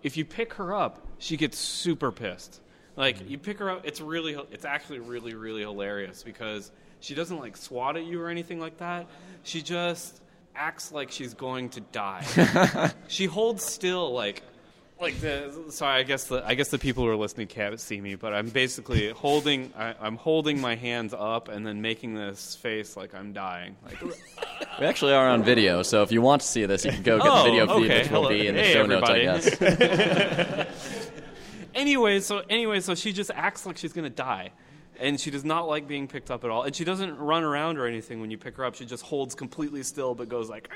[0.04, 2.62] If you pick her up, she gets super pissed.
[2.96, 7.40] Like you pick her up, it's really it's actually really really hilarious because she doesn't
[7.40, 9.08] like swat at you or anything like that.
[9.42, 10.22] She just
[10.56, 12.92] acts like she's going to die.
[13.08, 14.44] she holds still like
[15.02, 18.00] like the sorry i guess the i guess the people who are listening can't see
[18.00, 22.56] me but i'm basically holding I, i'm holding my hands up and then making this
[22.56, 24.02] face like i'm dying like
[24.80, 27.18] We actually are on video, so if you want to see this, you can go
[27.18, 28.02] get Oh, the video feed, okay.
[28.04, 28.30] which will Hello.
[28.30, 29.50] be in the Hey, show notes, I everybody.
[29.50, 30.68] guess.
[31.76, 34.52] anyway so anyway so she just acts like she's gonna die
[35.00, 37.78] and she does not like being picked up at all and she doesn't run around
[37.78, 40.70] or anything when you pick her up she just holds completely still but goes like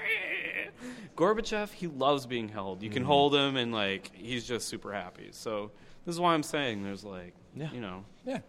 [1.15, 3.11] gorbachev he loves being held you can Mm-hmm.
[3.11, 5.71] hold him and like he's just super happy so
[6.05, 7.71] this is why i'm saying there's like Yeah.
[7.71, 8.39] you know Yeah.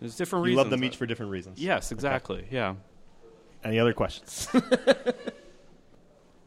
[0.00, 1.58] there's different You reasons love them each for different reasons.
[1.60, 2.74] yes exactly yeah
[3.64, 4.48] Any other questions?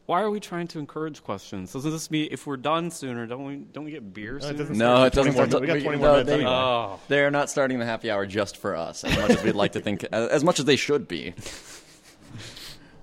[0.06, 3.44] why are we trying to encourage questions doesn't this mean if we're done sooner don't
[3.44, 4.58] we don't we get beer it sooner?
[4.58, 5.34] doesn't No, it doesn't.
[5.34, 6.50] more- we got 20 more no, minutes they- anyway.
[6.50, 9.72] oh They're not starting the happy hour just for us, as much as we'd like
[9.72, 11.32] to think, as much as they should be.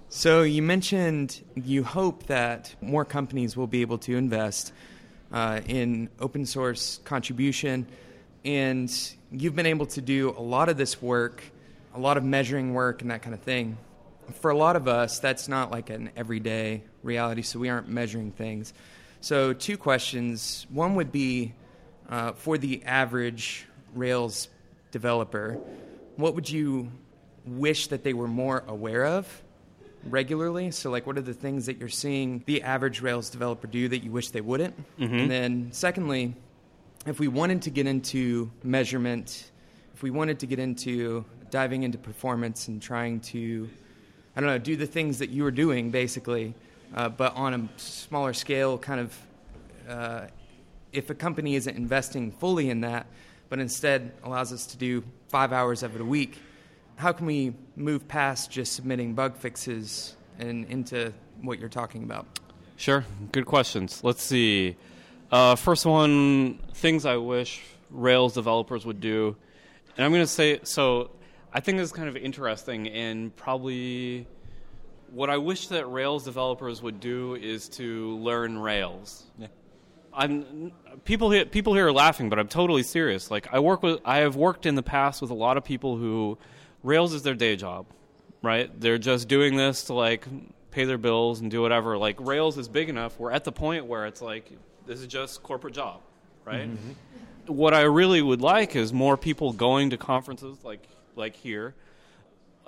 [0.09, 4.73] So you mentioned you hope that more companies will be able to invest
[5.31, 7.87] uh, in open source contribution,
[8.43, 8.91] and
[9.31, 11.41] you've been able to do a lot of this work,
[11.95, 13.77] a lot of measuring work, and that kind of thing.
[14.31, 18.31] For a lot of us, that's not like an everyday reality, so we aren't measuring
[18.31, 18.73] things.
[19.21, 20.65] So, two questions.
[20.69, 21.53] One would be
[22.09, 24.49] uh, for the average Rails
[24.91, 25.57] developer,
[26.15, 26.91] what would you
[27.45, 29.41] wish that they were more aware of
[30.05, 30.71] regularly?
[30.71, 34.03] So, like, what are the things that you're seeing the average Rails developer do that
[34.03, 34.75] you wish they wouldn't?
[35.21, 36.35] And then, secondly,
[37.05, 39.51] if we wanted to get into measurement,
[39.93, 43.69] if we wanted to get into diving into performance and trying to,
[44.35, 46.53] I don't know, do the things that you were doing basically,
[46.95, 49.17] uh, but on a smaller scale, kind of,
[49.89, 50.27] uh,
[50.91, 53.07] if a company isn't investing fully in that,
[53.49, 56.39] but instead allows us to do five hours of it a week,
[56.95, 62.25] how can we move past just submitting bug fixes and into what you're talking about?
[62.77, 63.05] Sure.
[63.31, 64.03] Good questions.
[64.03, 64.75] Let's see.
[65.31, 69.35] Uh, first one, things I wish Rails developers would do.
[69.95, 71.11] And I'm going to say, so
[71.53, 74.25] I think this is kind of interesting and probably
[75.11, 79.25] what I wish that Rails developers would do is to learn Rails.
[79.37, 79.47] Yeah.
[80.13, 80.71] I'm
[81.05, 83.31] people here people here are laughing, but I'm totally serious.
[83.31, 85.97] Like I work with I have worked in the past with a lot of people
[85.97, 86.37] who
[86.83, 87.85] Rails is their day job,
[88.41, 88.69] right?
[88.79, 90.25] They're just doing this to like
[90.71, 91.97] pay their bills and do whatever.
[91.97, 93.19] Like Rails is big enough.
[93.19, 94.51] We're at the point where it's like
[94.85, 96.01] this is just corporate job,
[96.45, 96.69] right?
[96.69, 97.53] Mm-hmm.
[97.53, 101.73] What I really would like is more people going to conferences like like here.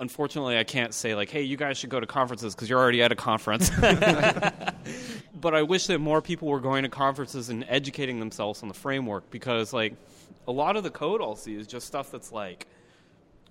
[0.00, 3.02] Unfortunately, I can't say like, "Hey, you guys should go to conferences" because you're already
[3.02, 3.70] at a conference.
[5.40, 8.74] but I wish that more people were going to conferences and educating themselves on the
[8.74, 9.94] framework because like
[10.48, 12.66] a lot of the code I'll see is just stuff that's like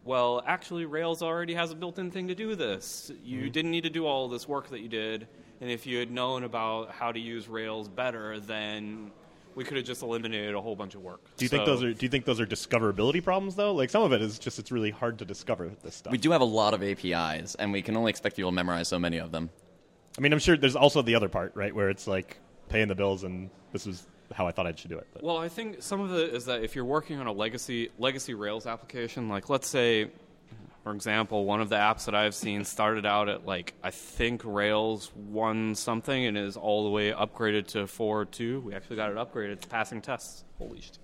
[0.06, 3.12] well, actually Rails already has a built-in thing to do this.
[3.24, 3.52] You mm-hmm.
[3.52, 5.28] didn't need to do all this work that you did,
[5.62, 9.12] and if you had known about how to use Rails better, then
[9.56, 11.22] we could have just eliminated a whole bunch of work.
[11.38, 11.94] Do you think those are?
[11.94, 13.74] Do you think those are discoverability problems though?
[13.74, 16.12] Like some of it is just it's really hard to discover this stuff.
[16.12, 18.88] We do have a lot of APIs, and we can only expect people to memorize
[18.88, 19.50] so many of them.
[20.18, 22.38] I mean, I'm sure there's also the other part, right, where it's like
[22.70, 25.08] paying the bills and this is how I thought I should do it.
[25.14, 25.24] But.
[25.24, 28.34] Well, I think some of it is that if you're working on a legacy legacy
[28.34, 30.12] Rails application, like let's say,
[30.84, 34.42] for example, one of the apps that I've seen started out at like I think
[34.44, 38.60] Rails one something and is all the way upgraded to four two.
[38.60, 39.54] We actually got it upgraded.
[39.54, 40.44] It's passing tests.
[40.58, 40.98] Holy shit!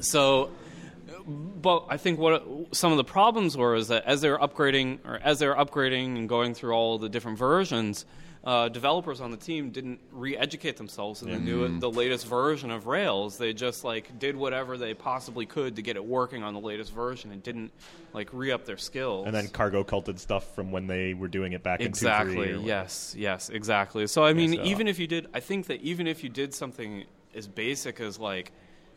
[0.00, 0.50] so,
[1.26, 5.00] but I think what some of the problems were is that as they were upgrading
[5.04, 8.06] or as they were upgrading and going through all the different versions,
[8.44, 12.86] uh, developers on the team didn't re-educate themselves in the new, the latest version of
[12.86, 13.36] Rails.
[13.36, 16.92] They just like did whatever they possibly could to get it working on the latest
[16.92, 17.72] version and didn't
[18.12, 19.26] like re-up their skills.
[19.26, 22.64] And then cargo culted stuff from when they were doing it back in 2.3 exactly.
[22.64, 23.14] yes.
[23.18, 23.50] Yes.
[23.50, 24.06] Exactly.
[24.06, 26.54] So i mean so- even if you did i think that even if you did
[26.54, 28.52] something as basic as like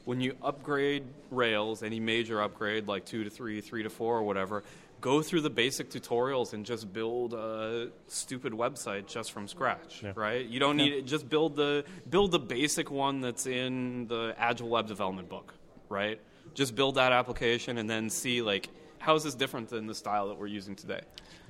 [0.05, 4.23] when you upgrade rails any major upgrade like 2 to 3 3 to 4 or
[4.23, 4.63] whatever
[5.01, 10.45] go through the basic tutorials and just build a stupid website just from scratch right?
[10.45, 14.87] You don't need just build the build the basic one that's in the agile web
[14.87, 15.53] development book
[15.89, 16.19] right?
[16.53, 18.69] Just build that application and then see like
[19.01, 21.01] how is this different than the style that we're using today?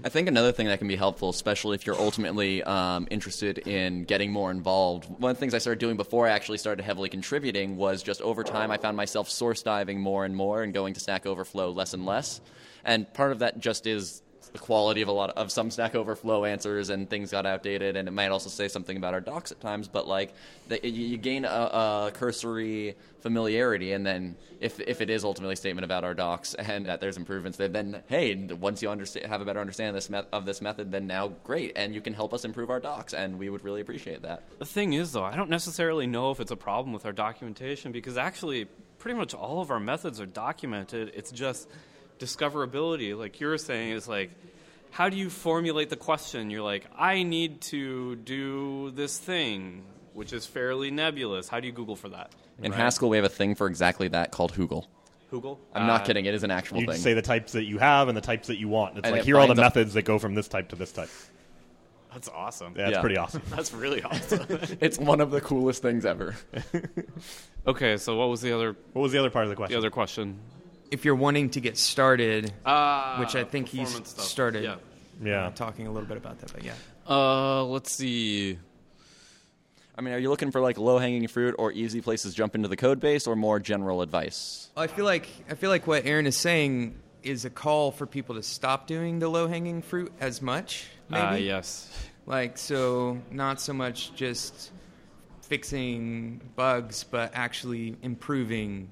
[0.05, 4.05] I think another thing that can be helpful, especially if you're ultimately um, interested in
[4.05, 7.09] getting more involved, one of the things I started doing before I actually started heavily
[7.09, 10.93] contributing was just over time I found myself source diving more and more and going
[10.93, 12.39] to Stack Overflow less and less.
[12.83, 14.21] And part of that just is
[14.51, 18.07] the quality of a lot of some Stack Overflow answers and things got outdated, and
[18.07, 19.87] it might also say something about our docs at times.
[19.87, 20.33] But like,
[20.67, 25.53] the, you, you gain a, a cursory familiarity, and then if if it is ultimately
[25.53, 29.25] a statement about our docs and that there's improvements, then then hey, once you understand,
[29.27, 32.01] have a better understanding of this, met, of this method, then now great, and you
[32.01, 34.43] can help us improve our docs, and we would really appreciate that.
[34.59, 37.91] The thing is, though, I don't necessarily know if it's a problem with our documentation
[37.91, 38.67] because actually,
[38.99, 41.11] pretty much all of our methods are documented.
[41.15, 41.67] It's just
[42.21, 44.31] discoverability, like you were saying, is like,
[44.91, 46.49] how do you formulate the question?
[46.49, 51.49] You're like, I need to do this thing, which is fairly nebulous.
[51.49, 52.31] How do you Google for that?
[52.61, 52.79] In Right?
[52.79, 54.85] Haskell, we have a thing for exactly that called Hoogle.
[55.31, 55.59] Google?
[55.73, 56.97] I'm not Uh, kidding; it is an actual You thing.
[56.97, 58.97] say the types that you have and the types that you want.
[58.97, 60.75] It's And like it here are all the methods that go from this type to
[60.75, 61.09] this type.
[62.11, 62.73] That's awesome.
[62.77, 62.99] Yeah, it's Yeah.
[63.01, 63.41] pretty awesome.
[63.49, 64.45] That's really awesome.
[64.81, 66.35] it's one of the coolest things ever.
[67.67, 69.73] okay, so what was the other What was the other part of the question?
[69.73, 70.37] the other question?
[70.91, 74.07] If you're wanting to get started, Uh, which I think he's stuff.
[74.25, 74.75] started Yeah.
[75.23, 75.51] yeah.
[75.55, 76.73] talking a little bit about that, but yeah.
[77.09, 78.59] Uh, let's see.
[79.97, 82.55] I mean, are you looking for like low hanging fruit or easy places to jump
[82.55, 84.69] into the code base, or more general advice?
[84.75, 88.35] I feel like I feel like what Aaron is saying is a call for people
[88.35, 90.85] to stop doing the low hanging fruit as much.
[91.09, 91.21] Maybe.
[91.23, 91.89] Uh, yes.
[92.25, 94.71] Like so, not so much just
[95.41, 98.89] fixing bugs, but actually improving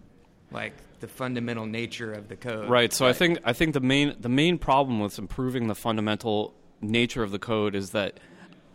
[0.52, 2.70] like the fundamental nature of the code.
[2.70, 2.92] Right.
[2.92, 7.24] So I think I think the main the main problem with improving the fundamental nature
[7.24, 8.20] of the code is that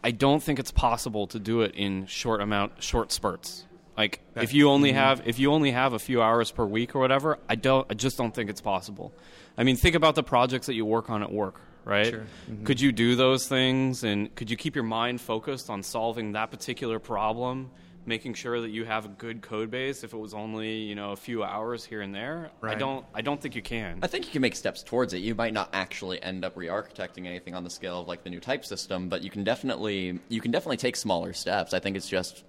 [0.02, 3.64] I don't think it's possible to do it in short amount short spurts.
[3.96, 4.98] Like if you only mm-hmm.
[4.98, 7.94] have if you only have a few hours per week or whatever, I don't I
[7.94, 9.12] just don't think it's possible.
[9.56, 12.06] I mean, think about the projects that you work on at work, right?
[12.06, 12.26] Sure.
[12.50, 12.64] Mm-hmm.
[12.64, 16.50] Could you do those things and could you keep your mind focused on solving that
[16.50, 17.70] particular problem?
[18.06, 21.12] Making sure that you have a good code base if it was only, you know,
[21.12, 22.50] a few hours here and there.
[22.62, 24.00] I don't I don't think you can.
[24.02, 25.18] I think you can make steps towards it.
[25.18, 28.40] You might not actually end up re-architecting anything on the scale of like the new
[28.40, 31.72] type system, but you can definitely you can definitely take smaller steps.
[31.72, 32.44] I think it's just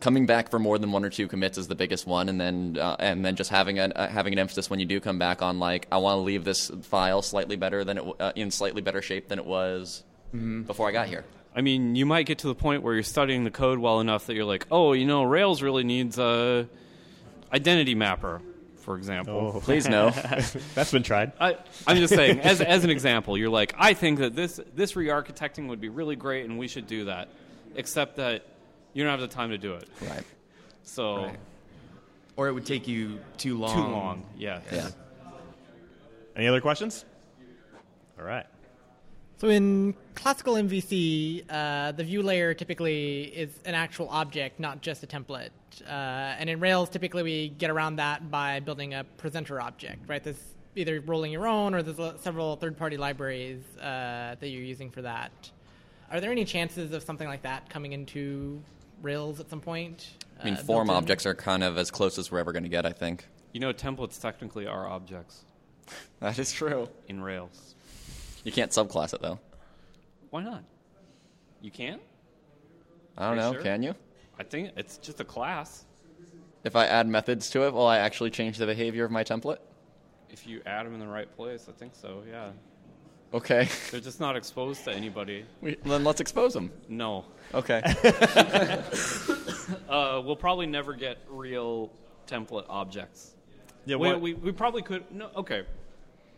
[0.00, 2.76] coming back for more than one or two commits is the biggest one, and then
[2.78, 5.40] uh, and then just having an uh, having an emphasis when you do come back
[5.40, 8.50] on like I want to leave this file slightly better than it w- uh, in
[8.50, 10.04] slightly better shape than it was
[10.66, 11.24] before I got here.
[11.60, 14.28] I mean, you might get to the point where you're studying the code well enough
[14.28, 16.66] that you're like, oh, you know, Rails really needs a
[17.52, 18.40] identity mapper,
[18.76, 19.52] for example.
[19.56, 20.08] Oh, Please no.
[20.74, 21.32] that's been tried.
[21.38, 24.96] I, I'm just saying, as, as an example, you're like, I think that this this
[24.96, 27.28] re-architecting would be really great, and we should do that.
[27.74, 28.46] Except that
[28.94, 29.86] you don't have the time to do it.
[30.00, 30.24] right.
[30.82, 31.38] So Right.
[32.38, 33.74] Or it would take you too long.
[33.74, 34.24] too long.
[34.38, 34.60] Yeah.
[34.72, 34.88] Yeah.
[36.34, 37.04] Any other questions?
[38.18, 38.46] All right.
[39.40, 45.02] So in classical MVC, uh, the view layer typically is an actual object, not just
[45.02, 45.48] a template.
[45.80, 50.22] Uh, and in Rails, typically we get around that by building a presenter object, right?
[50.22, 50.42] There's
[50.76, 55.50] either rolling your own or there's several third-party libraries uh, that you're using for that.
[56.10, 58.62] Are there any chances of something like that coming into
[59.00, 60.06] Rails at some point?
[60.38, 60.96] I mean, uh, form in?
[60.96, 62.84] objects are kind of as close as we're ever going to get.
[62.84, 63.24] I think
[63.54, 65.46] You know, templates technically are objects
[66.20, 66.90] that is true.
[67.08, 67.74] in Rails.
[68.44, 69.38] You can't subclass it though.
[70.30, 70.64] Why not?
[71.60, 72.00] You can?
[73.18, 73.52] I don't Are you know.
[73.54, 73.62] sure?
[73.62, 73.94] Can you?
[74.38, 75.84] I think it's just a class.
[76.64, 79.58] If I add methods to it, will I actually change the behavior of my template?
[80.28, 82.22] If you add them in the right place, I think so.
[82.28, 82.50] Yeah.
[83.32, 83.68] Okay.
[83.90, 85.44] They're just not exposed to anybody.
[85.60, 86.70] We- then let's expose them.
[86.88, 87.24] No.
[87.54, 87.82] Okay.
[89.88, 91.92] Uh, we'll probably never get real
[92.26, 93.34] template objects.
[93.86, 93.96] Yeah.
[93.96, 95.04] we, what- we, we probably could.
[95.12, 95.64] No, okay.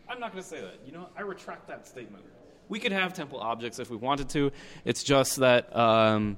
[0.09, 0.79] I'm not going to say that.
[0.85, 2.23] You know, I retract that statement.
[2.69, 4.51] We could have temple objects if we wanted to.
[4.85, 6.37] It's just that um,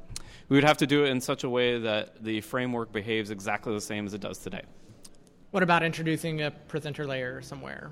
[0.50, 3.74] we would have to do it in such a way that the framework behaves exactly
[3.74, 4.62] the same as it does today.
[5.52, 7.92] What about introducing a presenter layer somewhere?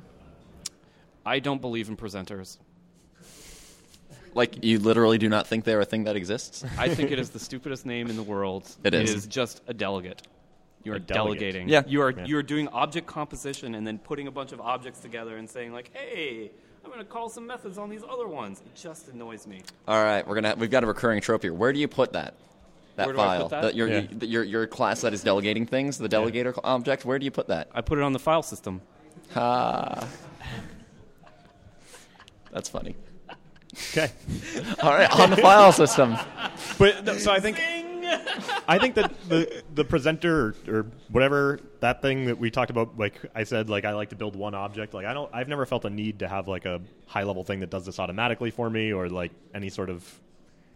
[1.25, 2.57] I don't believe in presenters.
[4.33, 6.65] Like you literally do not think they're a thing that exists?
[6.77, 8.69] I think it is the stupidest name in the world.
[8.83, 9.11] It is.
[9.11, 10.23] It is just a delegate.
[10.83, 11.69] You are A delegating.
[11.69, 11.83] Yeah.
[11.87, 12.25] You are Yeah.
[12.25, 15.71] you are doing object composition and then putting a bunch of objects together and saying
[15.73, 16.51] like, "Hey,
[16.83, 19.61] I'm going to call some methods on these other ones." It just annoys me.
[19.87, 21.53] All right, we're gonna we've got a recurring trope here.
[21.53, 22.33] Where do you put that?
[22.95, 23.61] That Where do I file, put that?
[23.61, 24.01] The- your, Yeah.
[24.11, 27.05] the- your your class that is delegating things, the delegator object.
[27.05, 27.69] Where do you put that?
[27.73, 28.81] I put it on the file system.
[29.35, 30.07] Ah,
[32.51, 32.95] that's funny.
[33.89, 34.11] Okay.
[34.83, 36.15] All right, on the file system.
[36.77, 37.59] But no, so I think
[38.67, 42.97] I think that the the presenter or, or whatever that thing that we talked about,
[42.97, 44.93] like I said, like I like to build one object.
[44.93, 47.59] Like I don't, I've never felt a need to have like a high level thing
[47.59, 50.19] that does this automatically for me, or like any sort of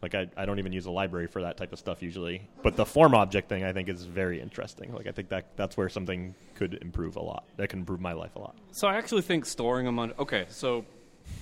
[0.01, 2.47] like I, I don't even use a library for that type of stuff usually.
[2.61, 4.93] But the form object thing I think is very interesting.
[4.93, 7.45] Like I think that that's where something could improve a lot.
[7.57, 8.55] That can improve my life a lot.
[8.71, 10.13] So I actually think storing them on.
[10.19, 10.85] Okay, so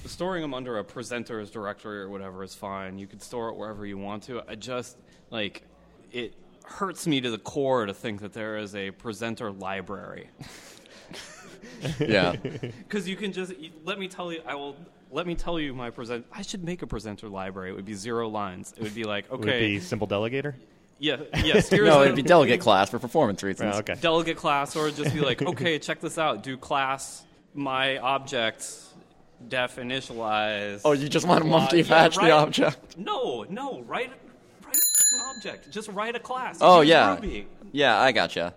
[0.06, 2.98] storing them under a presenter's directory or whatever is fine.
[2.98, 4.42] You can store it wherever you want to.
[4.48, 4.98] I just
[5.32, 5.64] like
[6.12, 6.34] it
[6.66, 10.30] hurts me to the core to think that there is a presenter library
[12.00, 13.54] Yeah, because you can just
[13.84, 14.42] let me tell you.
[14.46, 14.76] I will.
[15.12, 16.26] Let me tell you my present.
[16.32, 17.70] I should make a presenter library.
[17.70, 18.74] It would be zero lines.
[18.76, 20.56] It would be like, Would okay, it be simple delegator?
[21.00, 21.70] yeah, yes.
[21.70, 23.76] Here's no, it'd be delegate class for performance reasons.
[23.76, 23.96] Oh, okay.
[23.96, 26.44] delegate class, or just be like, okay, check this out.
[26.44, 28.68] Do class my object
[29.48, 30.82] def initialize.
[30.86, 32.98] Oh, you just want to Blah, multi yeah, patch the object?
[32.98, 34.25] No, no, write write an
[35.20, 35.70] object.
[35.72, 36.58] Just write a class.
[36.62, 37.48] Oh Use yeah, Ruby.
[37.72, 38.54] yeah, I gotcha.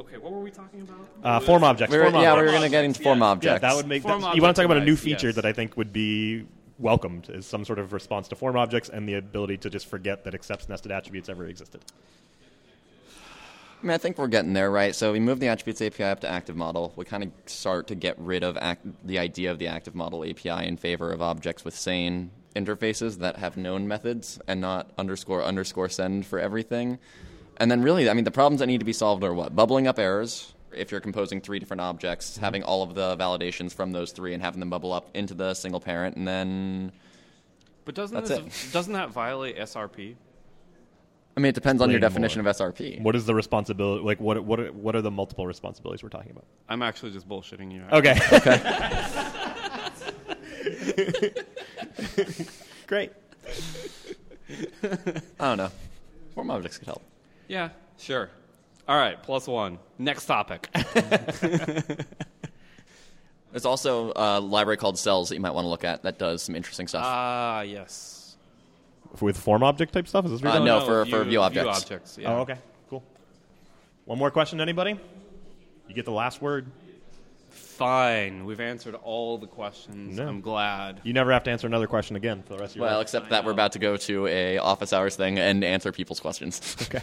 [0.00, 0.98] Okay, what were we talking about?
[1.24, 1.90] Uh, form objects.
[1.92, 2.52] We were, form yeah, we objects.
[2.52, 3.24] were gonna get into form Yeah.
[3.26, 3.62] objects.
[3.62, 4.02] Yeah, that would make.
[4.02, 5.92] Form That, you want to talk about a new feature device, that I think would
[5.92, 6.46] be
[6.78, 10.22] welcomed is some sort of response to form objects and the ability to just forget
[10.24, 11.80] that accepts nested attributes ever existed.
[13.82, 14.94] I mean, I think we're getting there, right?
[14.94, 16.92] So we move the attributes API up to active model.
[16.96, 20.24] We kind of start to get rid of act- the idea of the active model
[20.24, 25.42] API in favor of objects with sane interfaces that have known methods and not underscore
[25.42, 26.98] underscore send for everything.
[27.58, 29.54] And then really, I mean, the problems that need to be solved are what?
[29.54, 30.54] Bubbling up errors.
[30.72, 34.42] If you're composing three different objects, having all of the validations from those three and
[34.42, 36.92] having them bubble up into the single parent, and then
[37.84, 40.14] But doesn't That's this, doesn't that violate SRP?
[41.36, 42.50] I mean, it depends on your definition more.
[42.50, 43.00] of SRP.
[43.00, 44.04] What is the responsibility?
[44.04, 46.44] Like, what what are, what are the multiple responsibilities we're talking about?
[46.68, 47.84] I'm actually just bullshitting you.
[47.92, 48.18] Okay.
[48.32, 48.58] Okay.
[52.86, 53.12] Great.
[55.40, 55.70] I don't know.
[56.34, 57.02] Form objects could help.
[57.48, 58.30] Yeah, sure.
[58.88, 59.78] All right, plus one.
[59.98, 60.68] Next topic.
[63.50, 66.42] There's also a library called Cells that you might want to look at that does
[66.42, 67.02] some interesting stuff.
[67.04, 68.36] Ah, yes.
[69.20, 71.40] With form object type stuff, is this what Uh, you're no, talking for- for view
[71.40, 71.82] objects.
[71.82, 72.22] objects, about?
[72.30, 72.36] yeah.
[72.36, 72.56] Oh, okay.
[72.90, 73.02] Cool.
[74.04, 74.98] One more question, to anybody?
[75.88, 76.66] You get the last word.
[77.58, 78.44] Fine.
[78.44, 80.16] We've answered all the questions.
[80.16, 80.26] No.
[80.26, 81.00] I'm glad.
[81.04, 83.02] You never have to answer another question again for the rest of your well, life.
[83.02, 86.76] except that we're about to go to a office hours thing and answer people's questions.
[86.82, 87.02] Okay.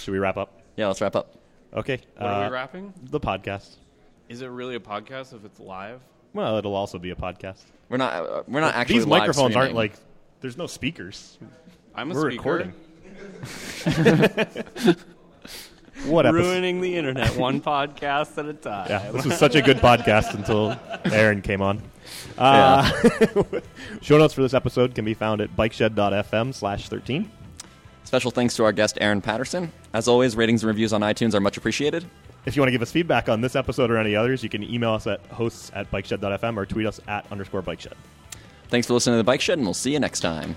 [0.00, 0.60] Should we wrap up?
[0.76, 1.36] yeah, let's wrap up.
[1.72, 2.00] Okay.
[2.16, 2.92] What are uh, we wrapping?
[3.04, 3.76] The podcast.
[4.28, 6.00] Is it really a podcast if it's live?
[6.32, 7.62] Well, it'll also be a podcast.
[7.88, 8.12] We're not.
[8.14, 8.96] Uh, we're not actually.
[8.96, 9.94] These live microphones aren't like.
[10.40, 11.38] There's no speakers.
[11.94, 12.72] I'm a We're speaker.
[13.86, 14.96] recording.
[16.06, 16.44] what episode?
[16.44, 18.86] Ruining the internet one podcast at a time.
[18.88, 20.78] Yeah, this was such a good podcast until
[21.12, 21.82] Aaron came on.
[22.36, 22.90] Uh,
[24.02, 27.30] show notes for this episode can be found at bikeshed.fm slash 13.
[28.04, 29.72] Special thanks to our guest Aaron Patterson.
[29.92, 32.04] As always, ratings and reviews on iTunes are much appreciated.
[32.44, 34.62] If you want to give us feedback on this episode or any others, you can
[34.62, 37.94] email us at hosts at bikeshed.fm or tweet us at underscore bikeshed.
[38.68, 40.56] Thanks for listening to the Bike Shed, and we'll see you next time.